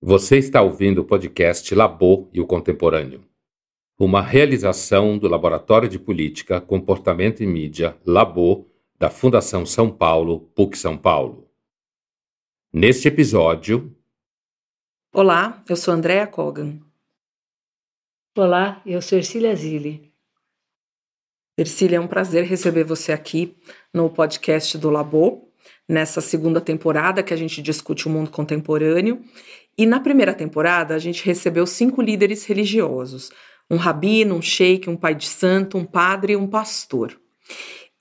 Você 0.00 0.38
está 0.38 0.62
ouvindo 0.62 1.00
o 1.00 1.04
podcast 1.04 1.74
Labô 1.74 2.30
e 2.32 2.40
o 2.40 2.46
Contemporâneo, 2.46 3.24
uma 3.98 4.22
realização 4.22 5.18
do 5.18 5.26
Laboratório 5.26 5.88
de 5.88 5.98
Política, 5.98 6.60
Comportamento 6.60 7.42
e 7.42 7.46
Mídia, 7.48 7.98
Labô, 8.06 8.64
da 8.96 9.10
Fundação 9.10 9.66
São 9.66 9.90
Paulo, 9.90 10.52
PUC 10.54 10.78
São 10.78 10.96
Paulo. 10.96 11.50
Neste 12.72 13.08
episódio. 13.08 13.92
Olá, 15.12 15.64
eu 15.68 15.74
sou 15.74 15.92
Andréa 15.92 16.28
Kogan. 16.28 16.78
Olá, 18.36 18.80
eu 18.86 19.02
sou 19.02 19.18
Ercília 19.18 19.56
Zilli. 19.56 20.12
Ercília, 21.56 21.96
é 21.96 22.00
um 22.00 22.06
prazer 22.06 22.44
receber 22.44 22.84
você 22.84 23.10
aqui 23.10 23.58
no 23.92 24.08
podcast 24.08 24.78
do 24.78 24.90
Labô, 24.90 25.47
nessa 25.88 26.20
segunda 26.20 26.60
temporada 26.60 27.22
que 27.22 27.32
a 27.32 27.36
gente 27.36 27.62
discute 27.62 28.06
o 28.06 28.10
mundo 28.10 28.30
contemporâneo 28.30 29.22
e 29.78 29.86
na 29.86 30.00
primeira 30.00 30.34
temporada, 30.34 30.96
a 30.96 30.98
gente 30.98 31.24
recebeu 31.24 31.64
cinco 31.64 32.02
líderes 32.02 32.44
religiosos: 32.44 33.30
um 33.70 33.76
rabino, 33.76 34.34
um 34.34 34.42
sheik, 34.42 34.90
um 34.90 34.96
pai 34.96 35.14
de 35.14 35.28
santo, 35.28 35.78
um 35.78 35.84
padre 35.84 36.32
e 36.32 36.36
um 36.36 36.48
pastor. 36.48 37.16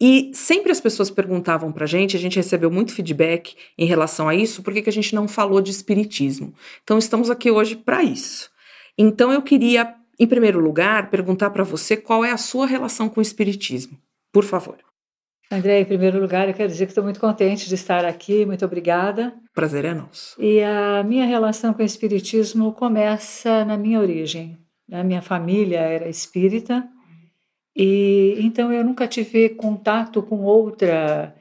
E 0.01 0.31
sempre 0.33 0.71
as 0.71 0.81
pessoas 0.81 1.09
perguntavam 1.09 1.71
pra 1.71 1.85
gente, 1.85 2.17
a 2.17 2.19
gente 2.19 2.35
recebeu 2.35 2.69
muito 2.69 2.93
feedback 2.93 3.55
em 3.77 3.85
relação 3.85 4.27
a 4.27 4.35
isso, 4.35 4.61
por 4.61 4.73
que 4.73 4.87
a 4.87 4.93
gente 4.93 5.13
não 5.13 5.27
falou 5.27 5.61
de 5.61 5.71
espiritismo. 5.71 6.53
Então 6.83 6.97
estamos 6.97 7.29
aqui 7.29 7.49
hoje 7.49 7.75
para 7.75 8.03
isso. 8.03 8.49
Então 8.97 9.31
eu 9.31 9.41
queria, 9.41 9.95
em 10.19 10.27
primeiro 10.27 10.59
lugar, 10.59 11.09
perguntar 11.09 11.49
para 11.51 11.63
você 11.63 11.97
qual 11.97 12.25
é 12.25 12.31
a 12.31 12.37
sua 12.37 12.67
relação 12.67 13.09
com 13.09 13.19
o 13.19 13.23
espiritismo. 13.23 13.97
Por 14.31 14.43
favor. 14.43 14.86
André, 15.49 15.79
em 15.79 15.85
primeiro 15.85 16.19
lugar, 16.19 16.47
eu 16.47 16.53
quero 16.53 16.69
dizer 16.69 16.85
que 16.85 16.91
estou 16.91 17.03
muito 17.03 17.19
contente 17.19 17.69
de 17.69 17.75
estar 17.75 18.03
aqui, 18.03 18.45
muito 18.45 18.65
obrigada. 18.65 19.33
Prazer 19.53 19.85
é 19.85 19.93
nosso. 19.93 20.41
E 20.41 20.61
a 20.61 21.03
minha 21.03 21.25
relação 21.25 21.73
com 21.73 21.81
o 21.81 21.85
Espiritismo 21.85 22.73
começa 22.73 23.63
na 23.63 23.77
minha 23.77 23.99
origem. 23.99 24.57
A 24.91 25.03
minha 25.03 25.21
família 25.21 25.79
era 25.79 26.09
espírita, 26.09 26.87
e 27.75 28.35
então 28.39 28.73
eu 28.73 28.83
nunca 28.83 29.07
tive 29.07 29.49
contato 29.49 30.23
com 30.23 30.39
outra 30.43 31.35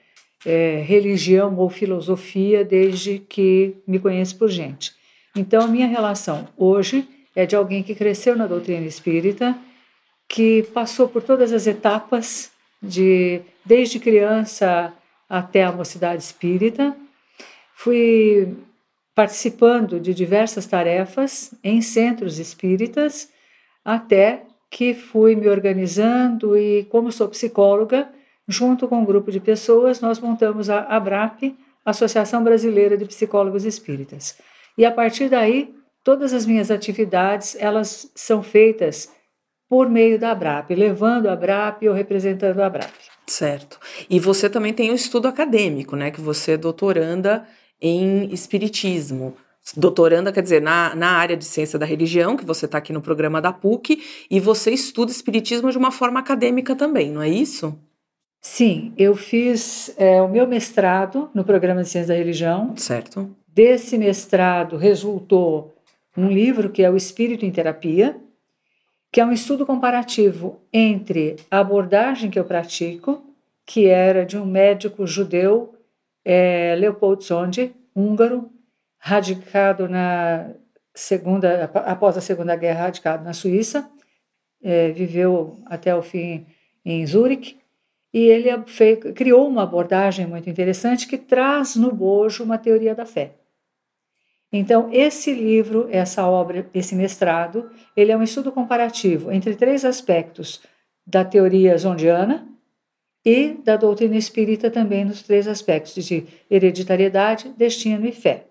é, 0.45 0.83
religião 0.87 1.57
ou 1.57 1.70
filosofia 1.70 2.65
desde 2.65 3.19
que 3.20 3.77
me 3.87 3.98
conheço 3.98 4.37
por 4.37 4.48
gente. 4.48 4.93
Então, 5.35 5.63
a 5.63 5.69
minha 5.69 5.87
relação 5.87 6.48
hoje 6.57 7.09
é 7.35 7.47
de 7.47 7.57
alguém 7.57 7.83
que 7.83 7.95
cresceu 7.95 8.37
na 8.37 8.47
doutrina 8.47 8.87
espírita, 8.87 9.57
que 10.29 10.63
passou 10.75 11.09
por 11.09 11.23
todas 11.23 11.53
as 11.53 11.67
etapas 11.67 12.51
de 12.83 13.43
desde 13.65 13.99
criança 13.99 14.93
até 15.29 15.65
a 15.65 15.73
mocidade 15.73 16.23
espírita. 16.23 16.97
Fui 17.75 18.57
participando 19.15 19.99
de 19.99 20.13
diversas 20.13 20.67
tarefas 20.67 21.55
em 21.65 21.81
centros 21.81 22.39
espíritas 22.39 23.29
até 23.85 24.43
que 24.71 24.95
fui 24.95 25.35
me 25.35 25.49
organizando 25.49 26.57
e 26.57 26.85
como 26.85 27.13
sou 27.13 27.29
psicóloga, 27.29 28.09
junto 28.47 28.87
com 28.89 29.01
um 29.01 29.05
grupo 29.05 29.31
de 29.31 29.41
pessoas, 29.41 30.01
nós 30.01 30.19
montamos 30.19 30.69
a 30.69 30.81
ABRAP, 30.81 31.57
Associação 31.85 32.43
Brasileira 32.43 32.97
de 32.97 33.05
Psicólogos 33.05 33.65
Espíritas. 33.65 34.39
E 34.77 34.85
a 34.85 34.91
partir 34.91 35.29
daí, 35.29 35.75
todas 36.05 36.33
as 36.33 36.45
minhas 36.45 36.71
atividades, 36.71 37.57
elas 37.59 38.11
são 38.15 38.43
feitas 38.43 39.11
por 39.69 39.89
meio 39.89 40.19
da 40.19 40.31
ABRAP, 40.31 40.70
levando 40.70 41.27
a 41.27 41.33
ABRAP 41.33 41.89
ou 41.89 41.95
representando 41.95 42.61
a 42.61 42.67
ABRAP. 42.67 42.92
Certo. 43.27 43.78
E 44.08 44.20
você 44.20 44.48
também 44.48 44.73
tem 44.73 44.91
um 44.91 44.95
estudo 44.95 45.27
acadêmico, 45.27 45.97
né? 45.97 46.11
Que 46.11 46.20
você 46.20 46.53
é 46.53 46.56
doutoranda 46.56 47.45
em 47.81 48.33
espiritismo. 48.33 49.34
Doutoranda 49.77 50.33
quer 50.33 50.42
dizer 50.42 50.62
na, 50.62 50.95
na 50.95 51.11
área 51.12 51.36
de 51.36 51.45
ciência 51.45 51.78
da 51.78 51.84
religião, 51.84 52.36
que 52.36 52.45
você 52.45 52.67
está 52.67 52.78
aqui 52.78 52.92
no 52.92 53.00
programa 53.00 53.42
da 53.42 53.53
PUC, 53.53 54.00
e 54.31 54.39
você 54.39 54.70
estuda 54.70 55.11
espiritismo 55.11 55.70
de 55.73 55.78
uma 55.78 55.91
forma 55.91 56.20
acadêmica 56.20 56.77
também, 56.77 57.11
não 57.11 57.20
é 57.20 57.28
isso? 57.28 57.77
Sim, 58.41 58.92
eu 58.96 59.17
fiz 59.17 59.92
é, 59.98 60.23
o 60.23 60.29
meu 60.29 60.46
mestrado 60.46 61.29
no 61.35 61.42
programa 61.42 61.83
de 61.83 61.89
ciência 61.89 62.14
da 62.14 62.18
religião. 62.18 62.77
Certo. 62.77 63.29
Desse 63.48 63.98
mestrado 63.98 64.77
resultou 64.77 65.74
um 66.17 66.29
livro 66.29 66.70
que 66.70 66.85
é 66.85 66.91
O 66.91 66.96
Espírito 66.96 67.45
em 67.45 67.51
Terapia, 67.51 68.17
que 69.17 69.21
é 69.23 69.25
um 69.25 69.33
estudo 69.33 69.65
comparativo 69.65 70.61
entre 70.71 71.37
a 71.51 71.61
abordagem 71.61 72.29
que 72.31 72.39
eu 72.39 72.45
pratico, 72.45 73.25
que 73.65 73.87
era 73.87 74.27
de 74.27 74.37
um 74.37 74.45
médico 74.45 75.07
judeu, 75.07 75.75
é, 76.23 76.77
Leopold 76.79 77.25
Sonde, 77.25 77.75
húngaro, 77.95 78.51
radicado 78.99 79.89
na 79.89 80.51
segunda, 80.95 81.65
após 81.65 82.19
a 82.19 82.21
Segunda 82.21 82.55
Guerra, 82.57 82.83
radicado 82.83 83.25
na 83.25 83.33
Suíça, 83.33 83.89
é, 84.63 84.91
viveu 84.91 85.63
até 85.65 85.97
o 85.97 86.03
fim 86.03 86.45
em 86.85 87.07
Zurique, 87.07 87.57
e 88.13 88.19
ele 88.19 88.51
fez, 88.67 88.98
criou 89.15 89.48
uma 89.48 89.63
abordagem 89.63 90.27
muito 90.27 90.51
interessante 90.51 91.09
que 91.09 91.17
traz 91.17 91.75
no 91.75 91.91
bojo 91.91 92.45
uma 92.45 92.59
teoria 92.59 92.95
da 92.95 93.07
fé. 93.07 93.33
Então, 94.52 94.89
esse 94.92 95.33
livro, 95.33 95.89
essa 95.90 96.27
obra, 96.27 96.68
esse 96.73 96.95
mestrado, 96.95 97.70
ele 97.96 98.12
é 98.12 98.17
um 98.17 98.23
estudo 98.23 98.52
comparativo 98.52 99.33
entre 99.33 99.57
três 99.57 99.84
aspectos 99.84 100.62
da 101.07 101.24
teoria 101.24 101.77
zondiana 101.77 102.48
e 103.24 103.55
da 103.64 103.77
doutrina 103.77 104.17
espírita 104.17 104.70
também 104.70 105.05
nos 105.05 105.23
três 105.23 105.48
aspectos 105.48 106.05
de 106.05 106.27
hereditariedade, 106.48 107.52
destino 107.56 108.06
e 108.06 108.12
fé. 108.12 108.46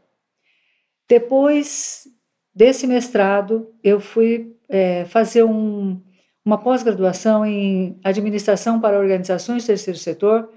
Depois 1.07 2.07
desse 2.53 2.85
mestrado, 2.85 3.73
eu 3.83 3.99
fui 3.99 4.53
é, 4.67 5.05
fazer 5.05 5.43
um, 5.43 6.01
uma 6.43 6.57
pós-graduação 6.57 7.45
em 7.45 7.97
administração 8.03 8.79
para 8.79 8.99
organizações 8.99 9.63
do 9.63 9.67
terceiro 9.67 9.97
setor 9.97 10.49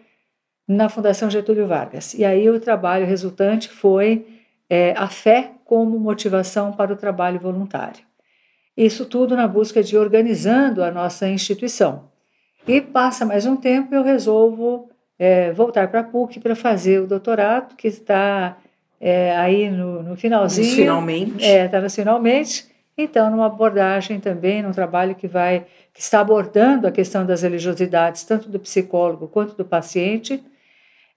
na 0.67 0.89
Fundação 0.89 1.31
Getúlio 1.31 1.67
Vargas. 1.67 2.13
E 2.15 2.25
aí 2.25 2.49
o 2.51 2.61
trabalho 2.61 3.07
resultante 3.07 3.69
foi 3.69 4.38
é, 4.69 4.95
a 4.97 5.09
fé 5.09 5.53
como 5.65 5.99
motivação 5.99 6.73
para 6.73 6.93
o 6.93 6.97
trabalho 6.97 7.41
voluntário. 7.41 8.03
Isso 8.77 9.05
tudo 9.05 9.37
na 9.37 9.49
busca 9.49 9.83
de 9.83 9.97
organizando 9.97 10.85
a 10.85 10.91
nossa 10.91 11.29
instituição. 11.29 12.09
E 12.67 12.81
passa 12.81 13.25
mais 13.25 13.47
um 13.47 13.57
tempo, 13.57 13.95
eu 13.95 14.03
resolvo 14.03 14.89
é, 15.19 15.53
voltar 15.53 15.89
para 15.89 16.01
a 16.01 16.05
PUC 16.05 16.39
para 16.39 16.55
fazer 16.55 17.01
o 17.01 17.07
doutorado, 17.07 17.75
que 17.75 17.89
está 17.89 18.57
é, 19.01 19.37
aí 19.37 19.71
no, 19.71 20.03
no 20.03 20.17
finalzinho. 20.17 20.77
finalmente. 20.77 21.45
É, 21.45 21.65
está 21.65 21.81
no 21.81 21.91
finalmente. 21.91 22.67
Então, 22.97 23.31
numa 23.31 23.47
abordagem 23.47 24.19
também, 24.19 24.63
num 24.63 24.73
trabalho 24.73 25.15
que 25.15 25.29
vai, 25.29 25.67
que 25.95 26.01
está 26.01 26.21
abordando 26.21 26.87
a 26.87 26.93
questão 26.93 27.25
das 27.25 27.43
religiosidades, 27.43 28.25
tanto 28.25 28.49
do 28.49 28.59
psicólogo 28.59 29.29
quanto 29.29 29.55
do 29.57 29.65
paciente, 29.65 30.43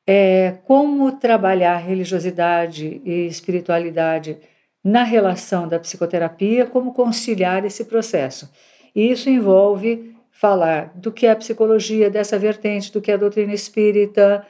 é, 0.07 0.57
como 0.66 1.12
trabalhar 1.13 1.78
religiosidade 1.78 3.01
e 3.06 3.28
espiritualidade 3.28 4.38
na 4.84 5.03
relação 5.03 5.67
da 5.67 5.79
psicoterapia, 5.79 6.66
como 6.66 6.94
conciliar 6.94 7.63
esse 7.66 7.85
processo. 7.85 8.51
E 8.95 9.11
isso 9.11 9.29
envolve 9.29 10.16
falar 10.31 10.91
do 10.95 11.11
que 11.11 11.28
é 11.28 11.31
a 11.31 11.35
psicologia, 11.35 12.09
dessa 12.09 12.38
vertente, 12.40 12.91
do 12.91 13.00
que 13.00 13.11
é 13.11 13.13
a 13.13 13.17
doutrina 13.17 13.53
espírita, 13.53 14.45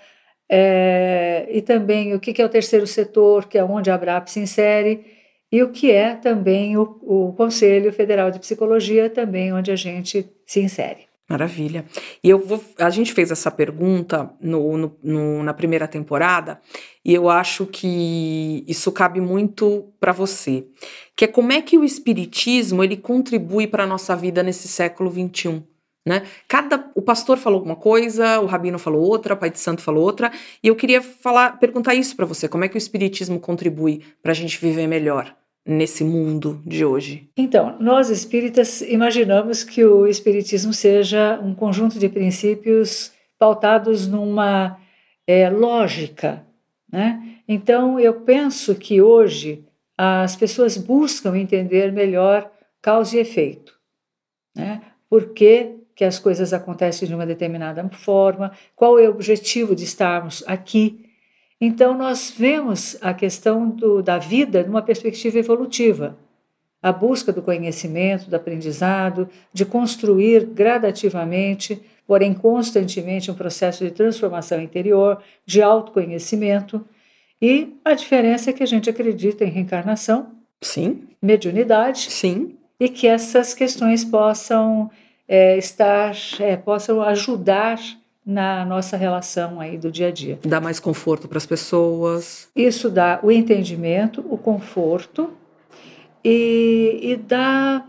é, 0.49 1.47
e 1.49 1.61
também 1.61 2.13
o 2.13 2.19
que 2.19 2.41
é 2.41 2.45
o 2.45 2.49
terceiro 2.49 2.87
setor, 2.87 3.47
que 3.47 3.57
é 3.57 3.63
onde 3.63 3.91
a 3.91 3.95
ABRAP 3.95 4.27
se 4.29 4.39
insere, 4.39 5.05
e 5.51 5.61
o 5.61 5.69
que 5.69 5.91
é 5.91 6.15
também 6.15 6.77
o, 6.77 6.97
o 7.01 7.33
Conselho 7.33 7.91
Federal 7.91 8.31
de 8.31 8.39
Psicologia, 8.39 9.09
também 9.09 9.51
onde 9.51 9.69
a 9.69 9.75
gente 9.75 10.29
se 10.45 10.61
insere. 10.61 11.10
Maravilha. 11.31 11.85
E 12.21 12.29
eu 12.29 12.39
vou. 12.39 12.61
A 12.77 12.89
gente 12.89 13.13
fez 13.13 13.31
essa 13.31 13.49
pergunta 13.49 14.29
no, 14.41 14.77
no, 14.77 14.97
no, 15.01 15.43
na 15.43 15.53
primeira 15.53 15.87
temporada 15.87 16.59
e 17.05 17.13
eu 17.13 17.29
acho 17.29 17.65
que 17.65 18.65
isso 18.67 18.91
cabe 18.91 19.21
muito 19.21 19.93
para 19.97 20.11
você, 20.11 20.67
que 21.15 21.23
é 21.23 21.27
como 21.29 21.53
é 21.53 21.61
que 21.61 21.77
o 21.77 21.85
espiritismo 21.85 22.83
ele 22.83 22.97
contribui 22.97 23.65
para 23.65 23.85
a 23.85 23.87
nossa 23.87 24.13
vida 24.13 24.43
nesse 24.43 24.67
século 24.67 25.09
XXI. 25.09 25.63
Né? 26.05 26.23
Cada 26.49 26.91
o 26.95 27.01
pastor 27.01 27.37
falou 27.37 27.63
uma 27.63 27.77
coisa, 27.77 28.41
o 28.41 28.45
rabino 28.45 28.77
falou 28.77 29.01
outra, 29.01 29.33
o 29.33 29.37
pai 29.37 29.51
de 29.51 29.59
santo 29.59 29.81
falou 29.81 30.03
outra, 30.03 30.33
e 30.61 30.67
eu 30.67 30.75
queria 30.75 31.01
falar, 31.01 31.59
perguntar 31.59 31.95
isso 31.95 32.13
para 32.13 32.25
você, 32.25 32.49
como 32.49 32.65
é 32.65 32.67
que 32.67 32.75
o 32.75 32.77
espiritismo 32.77 33.39
contribui 33.39 34.03
para 34.21 34.31
a 34.33 34.35
gente 34.35 34.59
viver 34.59 34.85
melhor? 34.85 35.33
Nesse 35.65 36.03
mundo 36.03 36.61
de 36.65 36.83
hoje? 36.83 37.29
Então, 37.37 37.77
nós 37.79 38.09
espíritas 38.09 38.81
imaginamos 38.81 39.63
que 39.63 39.85
o 39.85 40.07
espiritismo 40.07 40.73
seja 40.73 41.39
um 41.41 41.53
conjunto 41.53 41.99
de 41.99 42.09
princípios 42.09 43.11
pautados 43.37 44.07
numa 44.07 44.79
é, 45.25 45.49
lógica, 45.49 46.45
né? 46.91 47.39
Então, 47.47 47.99
eu 47.99 48.21
penso 48.21 48.75
que 48.75 49.01
hoje 49.01 49.65
as 49.97 50.35
pessoas 50.35 50.77
buscam 50.77 51.37
entender 51.37 51.91
melhor 51.91 52.49
causa 52.81 53.17
e 53.17 53.19
efeito, 53.19 53.73
né? 54.55 54.81
Por 55.09 55.33
que, 55.33 55.75
que 55.93 56.05
as 56.05 56.17
coisas 56.17 56.53
acontecem 56.53 57.07
de 57.07 57.13
uma 57.13 57.25
determinada 57.25 57.87
forma? 57.89 58.51
Qual 58.75 58.97
é 58.97 59.07
o 59.07 59.11
objetivo 59.11 59.75
de 59.75 59.83
estarmos 59.83 60.43
aqui? 60.47 61.10
Então, 61.63 61.95
nós 61.95 62.33
vemos 62.35 62.97
a 63.01 63.13
questão 63.13 63.69
do, 63.69 64.01
da 64.01 64.17
vida 64.17 64.63
numa 64.63 64.81
perspectiva 64.81 65.37
evolutiva. 65.37 66.17
A 66.81 66.91
busca 66.91 67.31
do 67.31 67.43
conhecimento, 67.43 68.27
do 68.27 68.35
aprendizado, 68.35 69.29
de 69.53 69.63
construir 69.63 70.43
gradativamente, 70.43 71.79
porém 72.07 72.33
constantemente, 72.33 73.29
um 73.29 73.35
processo 73.35 73.85
de 73.85 73.91
transformação 73.91 74.59
interior, 74.59 75.21
de 75.45 75.61
autoconhecimento. 75.61 76.83
E 77.39 77.75
a 77.85 77.93
diferença 77.93 78.49
é 78.49 78.53
que 78.53 78.63
a 78.63 78.67
gente 78.67 78.89
acredita 78.89 79.45
em 79.45 79.49
reencarnação, 79.49 80.31
sim, 80.59 81.03
mediunidade, 81.21 82.09
sim, 82.09 82.57
e 82.79 82.89
que 82.89 83.05
essas 83.05 83.53
questões 83.53 84.03
possam 84.03 84.89
é, 85.27 85.59
estar, 85.59 86.15
é, 86.39 86.57
possam 86.57 87.03
ajudar 87.03 87.79
na 88.25 88.63
nossa 88.65 88.95
relação 88.95 89.59
aí 89.59 89.77
do 89.77 89.91
dia 89.91 90.07
a 90.07 90.11
dia. 90.11 90.39
Dá 90.45 90.61
mais 90.61 90.79
conforto 90.79 91.27
para 91.27 91.37
as 91.37 91.45
pessoas. 91.45 92.49
Isso 92.55 92.89
dá 92.89 93.19
o 93.23 93.31
entendimento, 93.31 94.23
o 94.29 94.37
conforto 94.37 95.31
e, 96.23 96.99
e 97.01 97.15
dá 97.15 97.85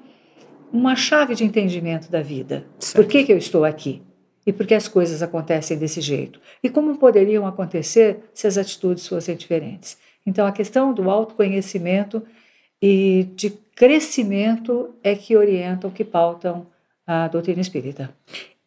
uma 0.72 0.96
chave 0.96 1.34
de 1.34 1.44
entendimento 1.44 2.10
da 2.10 2.22
vida. 2.22 2.64
Certo. 2.78 2.96
Por 2.96 3.10
que, 3.10 3.24
que 3.24 3.32
eu 3.32 3.36
estou 3.36 3.64
aqui? 3.64 4.02
E 4.44 4.52
por 4.52 4.66
que 4.66 4.74
as 4.74 4.88
coisas 4.88 5.22
acontecem 5.22 5.76
desse 5.76 6.00
jeito? 6.00 6.40
E 6.62 6.68
como 6.68 6.96
poderiam 6.96 7.46
acontecer 7.46 8.24
se 8.34 8.46
as 8.46 8.56
atitudes 8.56 9.06
fossem 9.06 9.36
diferentes? 9.36 9.98
Então, 10.26 10.46
a 10.46 10.52
questão 10.52 10.92
do 10.92 11.10
autoconhecimento 11.10 12.22
e 12.80 13.28
de 13.36 13.50
crescimento 13.76 14.94
é 15.02 15.14
que 15.14 15.36
orientam, 15.36 15.90
que 15.90 16.04
pautam 16.04 16.66
a 17.06 17.28
doutrina 17.28 17.60
espírita. 17.60 18.10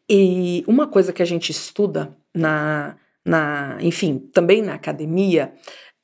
E 0.10 0.63
uma 0.68 0.88
coisa 0.88 1.12
que 1.12 1.22
a 1.22 1.25
gente 1.25 1.52
estuda 1.52 2.16
na, 2.34 2.96
na 3.25 3.78
enfim, 3.81 4.19
também 4.31 4.62
na 4.62 4.75
academia, 4.75 5.52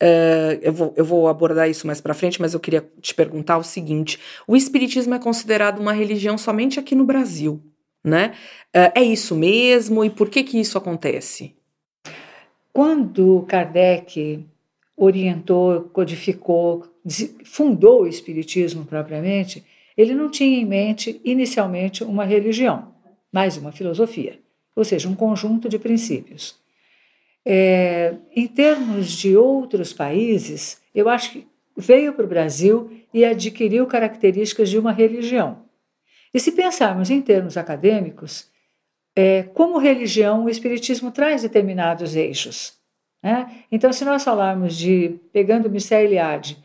uh, 0.01 0.59
eu, 0.61 0.73
vou, 0.73 0.93
eu 0.97 1.05
vou 1.05 1.27
abordar 1.27 1.69
isso 1.69 1.85
mais 1.85 2.01
para 2.01 2.13
frente, 2.13 2.41
mas 2.41 2.53
eu 2.53 2.59
queria 2.59 2.89
te 2.99 3.13
perguntar 3.13 3.57
o 3.57 3.63
seguinte: 3.63 4.19
o 4.47 4.55
Espiritismo 4.55 5.13
é 5.13 5.19
considerado 5.19 5.79
uma 5.79 5.93
religião 5.93 6.37
somente 6.37 6.79
aqui 6.79 6.95
no 6.95 7.05
Brasil, 7.05 7.61
né? 8.03 8.33
Uh, 8.75 8.91
é 8.95 9.03
isso 9.03 9.35
mesmo? 9.35 10.03
E 10.03 10.09
por 10.09 10.29
que 10.29 10.43
que 10.43 10.59
isso 10.59 10.77
acontece? 10.77 11.55
Quando 12.73 13.45
Kardec 13.47 14.45
orientou, 14.97 15.81
codificou, 15.93 16.85
fundou 17.43 18.03
o 18.03 18.07
Espiritismo 18.07 18.85
propriamente, 18.85 19.63
ele 19.95 20.15
não 20.15 20.29
tinha 20.29 20.59
em 20.59 20.65
mente 20.65 21.19
inicialmente 21.23 22.03
uma 22.03 22.23
religião 22.23 22.90
mais 23.31 23.57
uma 23.57 23.71
filosofia, 23.71 24.39
ou 24.75 24.83
seja, 24.83 25.07
um 25.07 25.15
conjunto 25.15 25.69
de 25.69 25.79
princípios. 25.79 26.59
É, 27.45 28.15
em 28.35 28.47
termos 28.47 29.11
de 29.11 29.35
outros 29.35 29.93
países, 29.93 30.81
eu 30.93 31.09
acho 31.09 31.31
que 31.31 31.47
veio 31.75 32.13
para 32.13 32.25
o 32.25 32.29
Brasil 32.29 32.91
e 33.13 33.25
adquiriu 33.25 33.87
características 33.87 34.69
de 34.69 34.77
uma 34.77 34.91
religião. 34.91 35.63
E 36.33 36.39
se 36.39 36.51
pensarmos 36.51 37.09
em 37.09 37.21
termos 37.21 37.57
acadêmicos, 37.57 38.49
é, 39.15 39.43
como 39.43 39.77
religião, 39.77 40.45
o 40.45 40.49
Espiritismo 40.49 41.11
traz 41.11 41.41
determinados 41.41 42.15
eixos. 42.15 42.73
Né? 43.21 43.63
Então, 43.71 43.91
se 43.91 44.05
nós 44.05 44.23
falarmos 44.23 44.75
de, 44.77 45.19
pegando 45.33 45.69
Mircea 45.69 46.01
Eliade, 46.01 46.57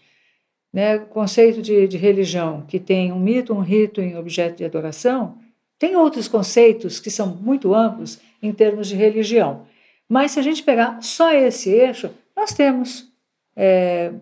né, 0.73 0.99
conceito 0.99 1.63
de, 1.63 1.89
de 1.89 1.97
religião 1.97 2.63
que 2.67 2.79
tem 2.79 3.11
um 3.11 3.19
mito, 3.19 3.55
um 3.55 3.61
rito 3.61 4.01
em 4.01 4.17
objeto 4.17 4.59
de 4.59 4.65
adoração, 4.65 5.39
tem 5.79 5.97
outros 5.97 6.29
conceitos 6.29 6.99
que 6.99 7.11
são 7.11 7.27
muito 7.27 7.75
amplos 7.75 8.19
em 8.43 8.53
termos 8.53 8.89
de 8.89 8.95
religião, 8.95 9.67
mas 10.09 10.33
se 10.33 10.39
a 10.39 10.43
gente 10.43 10.63
pegar 10.63 11.03
só 11.03 11.33
esse 11.33 11.71
eixo, 11.71 12.11
nós 12.37 12.53
temos 12.53 13.13
é, 13.57 14.13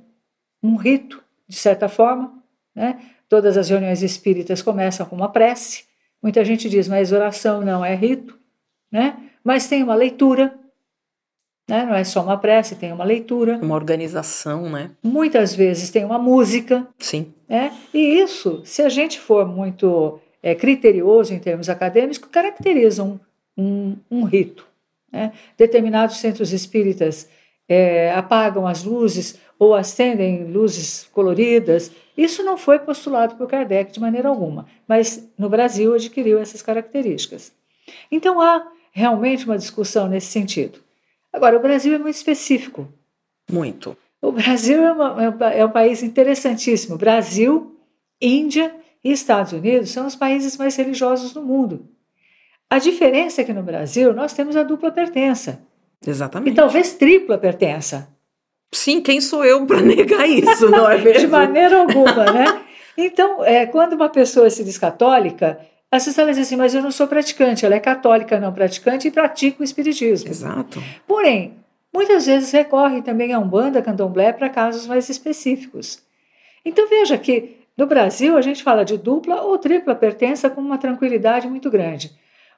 um 0.63 0.77
rito, 0.77 1.23
de 1.47 1.57
certa 1.57 1.89
forma. 1.89 2.33
Né? 2.75 2.99
Todas 3.29 3.57
as 3.57 3.69
reuniões 3.69 4.03
espíritas 4.03 4.63
começam 4.63 5.05
com 5.05 5.17
uma 5.17 5.29
prece. 5.29 5.85
Muita 6.23 6.45
gente 6.45 6.71
diz, 6.71 6.89
mas 6.89 7.13
oração 7.13 7.61
não 7.61 7.85
é 7.85 7.95
rito, 7.95 8.39
né? 8.91 9.17
mas 9.43 9.67
tem 9.67 9.83
uma 9.83 9.95
leitura. 9.95 10.55
Né? 11.69 11.85
Não 11.85 11.95
é 11.95 12.05
só 12.05 12.23
uma 12.23 12.39
prece, 12.39 12.77
tem 12.77 12.93
uma 12.93 13.05
leitura. 13.05 13.59
Uma 13.61 13.75
organização, 13.75 14.71
né? 14.71 14.91
Muitas 15.03 15.55
vezes 15.55 15.91
tem 15.91 16.05
uma 16.05 16.19
música. 16.19 16.87
Sim. 16.99 17.33
Né? 17.49 17.73
E 17.93 17.99
isso, 17.99 18.63
se 18.65 18.83
a 18.83 18.89
gente 18.89 19.19
for 19.19 19.47
muito 19.47 20.19
é, 20.45 20.55
criterioso 20.55 21.33
em 21.33 21.39
termos 21.39 21.71
acadêmicos, 21.71 22.19
caracterizam 22.19 23.19
um, 23.57 23.97
um 24.11 24.25
rito. 24.25 24.67
Né? 25.11 25.33
Determinados 25.57 26.19
centros 26.19 26.53
espíritas 26.53 27.27
é, 27.67 28.13
apagam 28.13 28.67
as 28.67 28.85
luzes 28.85 29.41
ou 29.59 29.75
acendem 29.75 30.45
luzes 30.45 31.09
coloridas. 31.11 31.91
Isso 32.15 32.43
não 32.43 32.59
foi 32.59 32.79
postulado 32.79 33.37
por 33.37 33.49
Kardec 33.49 33.91
de 33.91 33.99
maneira 33.99 34.29
alguma, 34.29 34.67
mas 34.87 35.27
no 35.39 35.49
Brasil 35.49 35.95
adquiriu 35.95 36.39
essas 36.39 36.61
características. 36.61 37.51
Então 38.13 38.39
há 38.39 38.71
realmente 38.93 39.47
uma 39.47 39.57
discussão 39.57 40.09
nesse 40.09 40.27
sentido. 40.27 40.79
Agora, 41.33 41.57
o 41.57 41.61
Brasil 41.61 41.95
é 41.95 41.99
muito 41.99 42.17
específico. 42.17 42.87
Muito. 43.51 43.97
O 44.21 44.31
Brasil 44.31 44.83
é, 44.83 44.93
uma, 44.93 45.53
é 45.55 45.65
um 45.65 45.71
país 45.71 46.03
interessantíssimo. 46.03 46.99
Brasil, 46.99 47.75
Índia 48.21 48.84
e 49.05 49.13
Estados 49.13 49.53
Unidos 49.53 49.91
são 49.91 50.07
os 50.07 50.17
países 50.17 50.57
mais 50.57 50.75
religiosos 50.75 51.35
do 51.35 51.43
mundo. 51.43 51.87
A 52.71 52.79
diferença 52.79 53.43
é 53.43 53.45
que 53.45 53.53
no 53.53 53.63
Brasil 53.63 54.15
nós 54.15 54.33
temos 54.33 54.57
a 54.57 54.63
dupla 54.63 54.91
pertença. 54.91 55.63
Exatamente. 56.05 56.53
E 56.53 56.57
talvez 56.57 56.95
tripla 56.95 57.37
pertença. 57.37 58.09
Sim, 58.73 59.01
quem 59.01 59.21
sou 59.21 59.45
eu 59.45 59.65
para 59.67 59.81
negar 59.81 60.29
isso, 60.29 60.69
não 60.71 60.91
é 60.91 60.99
mesmo? 60.99 61.21
De 61.21 61.27
maneira 61.27 61.79
alguma, 61.79 62.25
né? 62.33 62.63
Então, 62.97 63.45
é, 63.45 63.67
quando 63.67 63.93
uma 63.93 64.09
pessoa 64.09 64.49
se 64.51 64.65
diz 64.65 64.79
católica, 64.79 65.61
as 65.91 66.05
pessoas 66.05 66.29
dizem 66.29 66.43
assim, 66.43 66.57
mas 66.57 66.75
eu 66.75 66.83
não 66.83 66.91
sou 66.91 67.07
praticante, 67.07 67.65
ela 67.65 67.75
é 67.75 67.81
católica 67.81 68.41
não 68.41 68.53
praticante 68.53 69.07
e 69.07 69.11
pratica 69.11 69.61
o 69.61 69.65
espiritismo. 69.65 70.31
Exato. 70.31 70.83
Porém, 71.07 71.55
muitas 71.93 72.27
vezes 72.27 72.51
recorre 72.51 73.03
também 73.03 73.33
a 73.33 73.39
Umbanda, 73.39 73.83
Candomblé 73.83 74.33
para 74.33 74.49
casos 74.49 74.87
mais 74.87 75.09
específicos. 75.09 76.03
Então 76.65 76.89
veja 76.89 77.17
que 77.19 77.64
no 77.77 77.87
Brasil, 77.87 78.37
a 78.37 78.43
gente 78.43 78.63
fala 78.63 78.85
de 78.85 78.97
dupla 78.97 79.43
ou 79.43 79.59
tripla 79.59 79.95
pertença 79.95 80.49
com 80.49 80.61
uma 80.61 80.79
tranquilidade 80.79 81.49
muito 81.49 81.71
grande. 81.71 82.13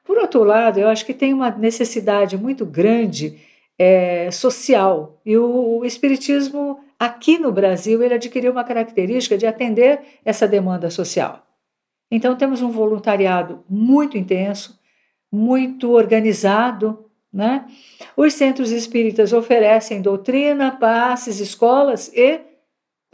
Por 0.05 0.19
outro 0.19 0.45
lado, 0.45 0.79
eu 0.79 0.89
acho 0.89 1.05
que 1.07 1.15
tem 1.15 1.33
uma 1.33 1.51
necessidade 1.51 2.37
muito 2.37 2.67
grande 2.67 3.41
é, 3.79 4.31
social. 4.31 5.21
E 5.25 5.37
o, 5.37 5.79
o, 5.79 5.85
Espiritismo, 5.85 6.81
aqui 6.99 7.39
no 7.39 7.51
Brasil, 7.51 8.03
ele 8.03 8.15
adquiriu 8.15 8.53
uma 8.53 8.63
característica 8.63 9.37
de 9.37 9.47
atender 9.47 10.01
essa 10.25 10.47
demanda 10.47 10.91
social. 10.91 11.44
Então, 12.11 12.37
temos 12.37 12.63
um 12.63 12.70
voluntariado 12.70 13.65
muito 13.69 14.17
intenso, 14.19 14.79
muito 15.32 15.91
organizado. 15.91 17.06
Né? 17.32 17.67
Os 18.17 18.35
centros 18.35 18.70
espíritas 18.70 19.32
oferecem 19.32 20.01
doutrina, 20.03 20.70
passes, 20.70 21.41
escolas 21.41 22.13
e 22.15 22.41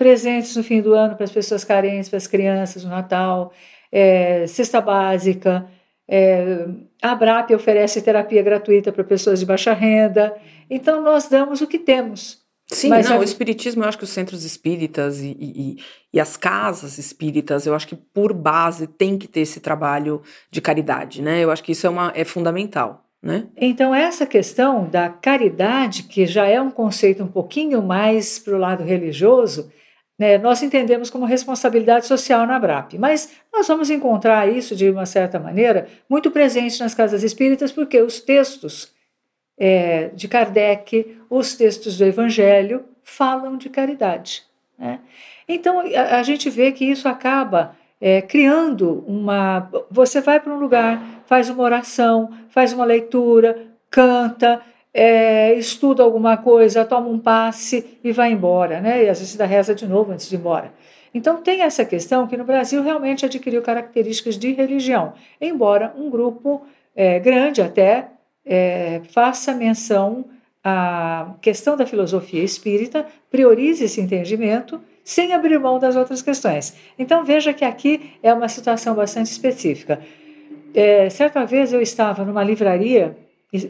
presentes 0.03 0.57
no 0.57 0.65
fim 0.65 0.83
do 0.83 0.95
ano 0.95 1.15
para 1.15 1.23
as 1.23 1.31
pessoas 1.31 1.63
carentes, 1.63 2.09
para 2.09 2.17
as 2.17 2.27
crianças 2.27 2.83
no 2.83 2.91
Natal, 2.91 3.53
é, 3.91 4.45
cesta 4.49 4.81
básica. 4.81 5.65
É, 6.09 6.67
a 7.01 7.13
ABRAP 7.13 7.53
oferece 7.53 8.03
terapia 8.03 8.43
gratuita 8.43 8.91
para 8.91 9.05
pessoas 9.05 9.39
de 9.39 9.47
baixa 9.47 9.73
renda. 9.73 10.35
Então, 10.69 11.01
nós 11.01 11.29
damos 11.29 11.61
o 11.61 11.69
que 11.69 11.79
temos. 11.79 12.43
Sim, 12.67 12.89
Mas 12.89 13.09
não, 13.09 13.17
a... 13.17 13.21
o 13.21 13.23
espiritismo, 13.23 13.85
eu 13.85 13.89
acho 13.89 13.99
que 13.99 14.05
os 14.05 14.11
centros 14.11 14.45
espíritas 14.45 15.21
e, 15.21 15.37
e, 15.39 15.77
e, 16.13 16.21
as 16.21 16.37
casas 16.37 16.99
espíritas, 16.99 17.65
eu 17.65 17.75
acho 17.75 17.87
que 17.87 17.95
por 17.95 18.33
base 18.33 18.89
tem 18.89 19.17
que 19.17 19.29
ter 19.29 19.41
esse 19.41 19.61
trabalho 19.61 20.21
de 20.51 20.61
caridade, 20.61 21.23
né? 21.23 21.45
Eu 21.45 21.51
acho 21.53 21.63
que 21.63 21.73
isso 21.73 21.87
é, 21.87 21.91
uma, 21.91 22.13
é 22.17 22.25
fundamental. 22.25 23.05
Né? 23.23 23.47
Então, 23.57 23.95
essa 23.95 24.27
questão 24.27 24.89
da 24.89 25.09
caridade, 25.09 26.05
que 26.05 26.27
já 26.27 26.47
é 26.47 26.61
um 26.61 26.73
conceito 26.73 27.23
um 27.23 27.29
pouquinho 27.29 27.81
mais 27.81 28.41
para 28.41 28.57
o 28.57 28.59
lado 28.59 28.83
religioso, 28.83 29.71
né, 30.19 30.39
nós 30.39 30.63
entendemos 30.63 31.11
como 31.11 31.25
responsabilidade 31.25 32.07
social 32.07 32.47
na 32.47 32.59
BRAP. 32.59 32.95
Mas 32.99 33.33
nós 33.53 33.67
vamos 33.67 33.91
encontrar 33.91 34.49
isso, 34.49 34.77
de 34.77 34.89
uma 34.91 35.07
certa 35.07 35.39
maneira, 35.39 35.89
muito 36.09 36.31
presente 36.31 36.81
nas 36.81 36.95
casas 36.95 37.23
espíritas, 37.23 37.73
porque 37.73 38.01
os 38.01 38.21
textos 38.21 38.93
é, 39.59 40.09
de 40.15 40.29
Kardec, 40.29 41.19
os 41.29 41.55
textos 41.55 41.99
do 41.99 42.05
Evangelho, 42.05 42.85
falam 43.03 43.57
de 43.57 43.69
caridade. 43.69 44.45
Né? 44.79 45.01
Então, 45.49 45.81
a, 45.81 46.19
a, 46.19 46.23
gente 46.23 46.49
vê 46.49 46.73
que 46.73 46.85
isso 46.85 47.09
acaba 47.09 47.77
é, 48.01 48.21
criando 48.21 49.05
uma. 49.07 49.71
Você 49.91 50.21
vai 50.21 50.41
para 50.41 50.53
um 50.53 50.59
lugar, 50.59 51.23
faz 51.27 51.49
uma 51.49 51.63
oração, 51.63 52.31
faz 52.49 52.73
uma 52.73 52.85
leitura, 52.85 53.69
canta 53.91 54.61
é, 54.95 55.55
estuda 55.55 56.03
alguma 56.03 56.37
coisa, 56.37 56.85
toma 56.85 57.09
um 57.09 57.19
passe 57.19 57.99
e 58.05 58.13
vai 58.13 58.33
embora, 58.33 58.81
né? 58.81 59.05
E 59.05 59.09
às 59.09 59.19
vezes 59.21 59.37
dá 59.37 59.47
reza 59.47 59.75
de 59.75 59.87
novo 59.87 60.13
antes 60.13 60.29
de 60.29 60.37
ir 60.37 60.39
embora. 60.39 60.73
Então 61.15 61.43
tem 61.43 61.63
essa 61.63 61.85
questão 61.85 62.27
que 62.27 62.37
no 62.37 62.45
Brasil 62.45 62.83
realmente 62.83 63.25
adquiriu 63.25 63.63
características 63.63 64.39
de 64.39 64.53
religião, 64.53 65.15
embora 65.41 65.95
um 65.97 66.11
grupo 66.11 66.63
é, 66.95 67.19
grande 67.19 67.61
até 67.61 68.09
é, 68.45 69.01
faça 69.11 69.55
menção 69.55 70.25
a 70.65 71.35
questão 71.41 71.77
da 71.77 71.85
filosofia 71.85 72.43
espírita, 72.43 73.05
priorize 73.31 73.85
esse 73.85 74.01
entendimento 74.01 74.81
sem 75.03 75.33
abrir 75.33 75.59
mão 75.59 75.79
das 75.79 75.97
outras 75.97 76.23
questões. 76.23 76.77
Então 76.99 77.25
veja 77.25 77.53
que 77.53 77.65
aqui 77.65 78.13
é 78.23 78.33
uma 78.33 78.49
situação 78.49 78.95
bastante 78.95 79.27
específica. 79.27 80.01
É, 80.73 81.11
certa 81.11 81.45
vez 81.45 81.73
eu 81.73 81.83
estava 81.83 82.25
numa 82.25 82.45
livraria 82.45 83.17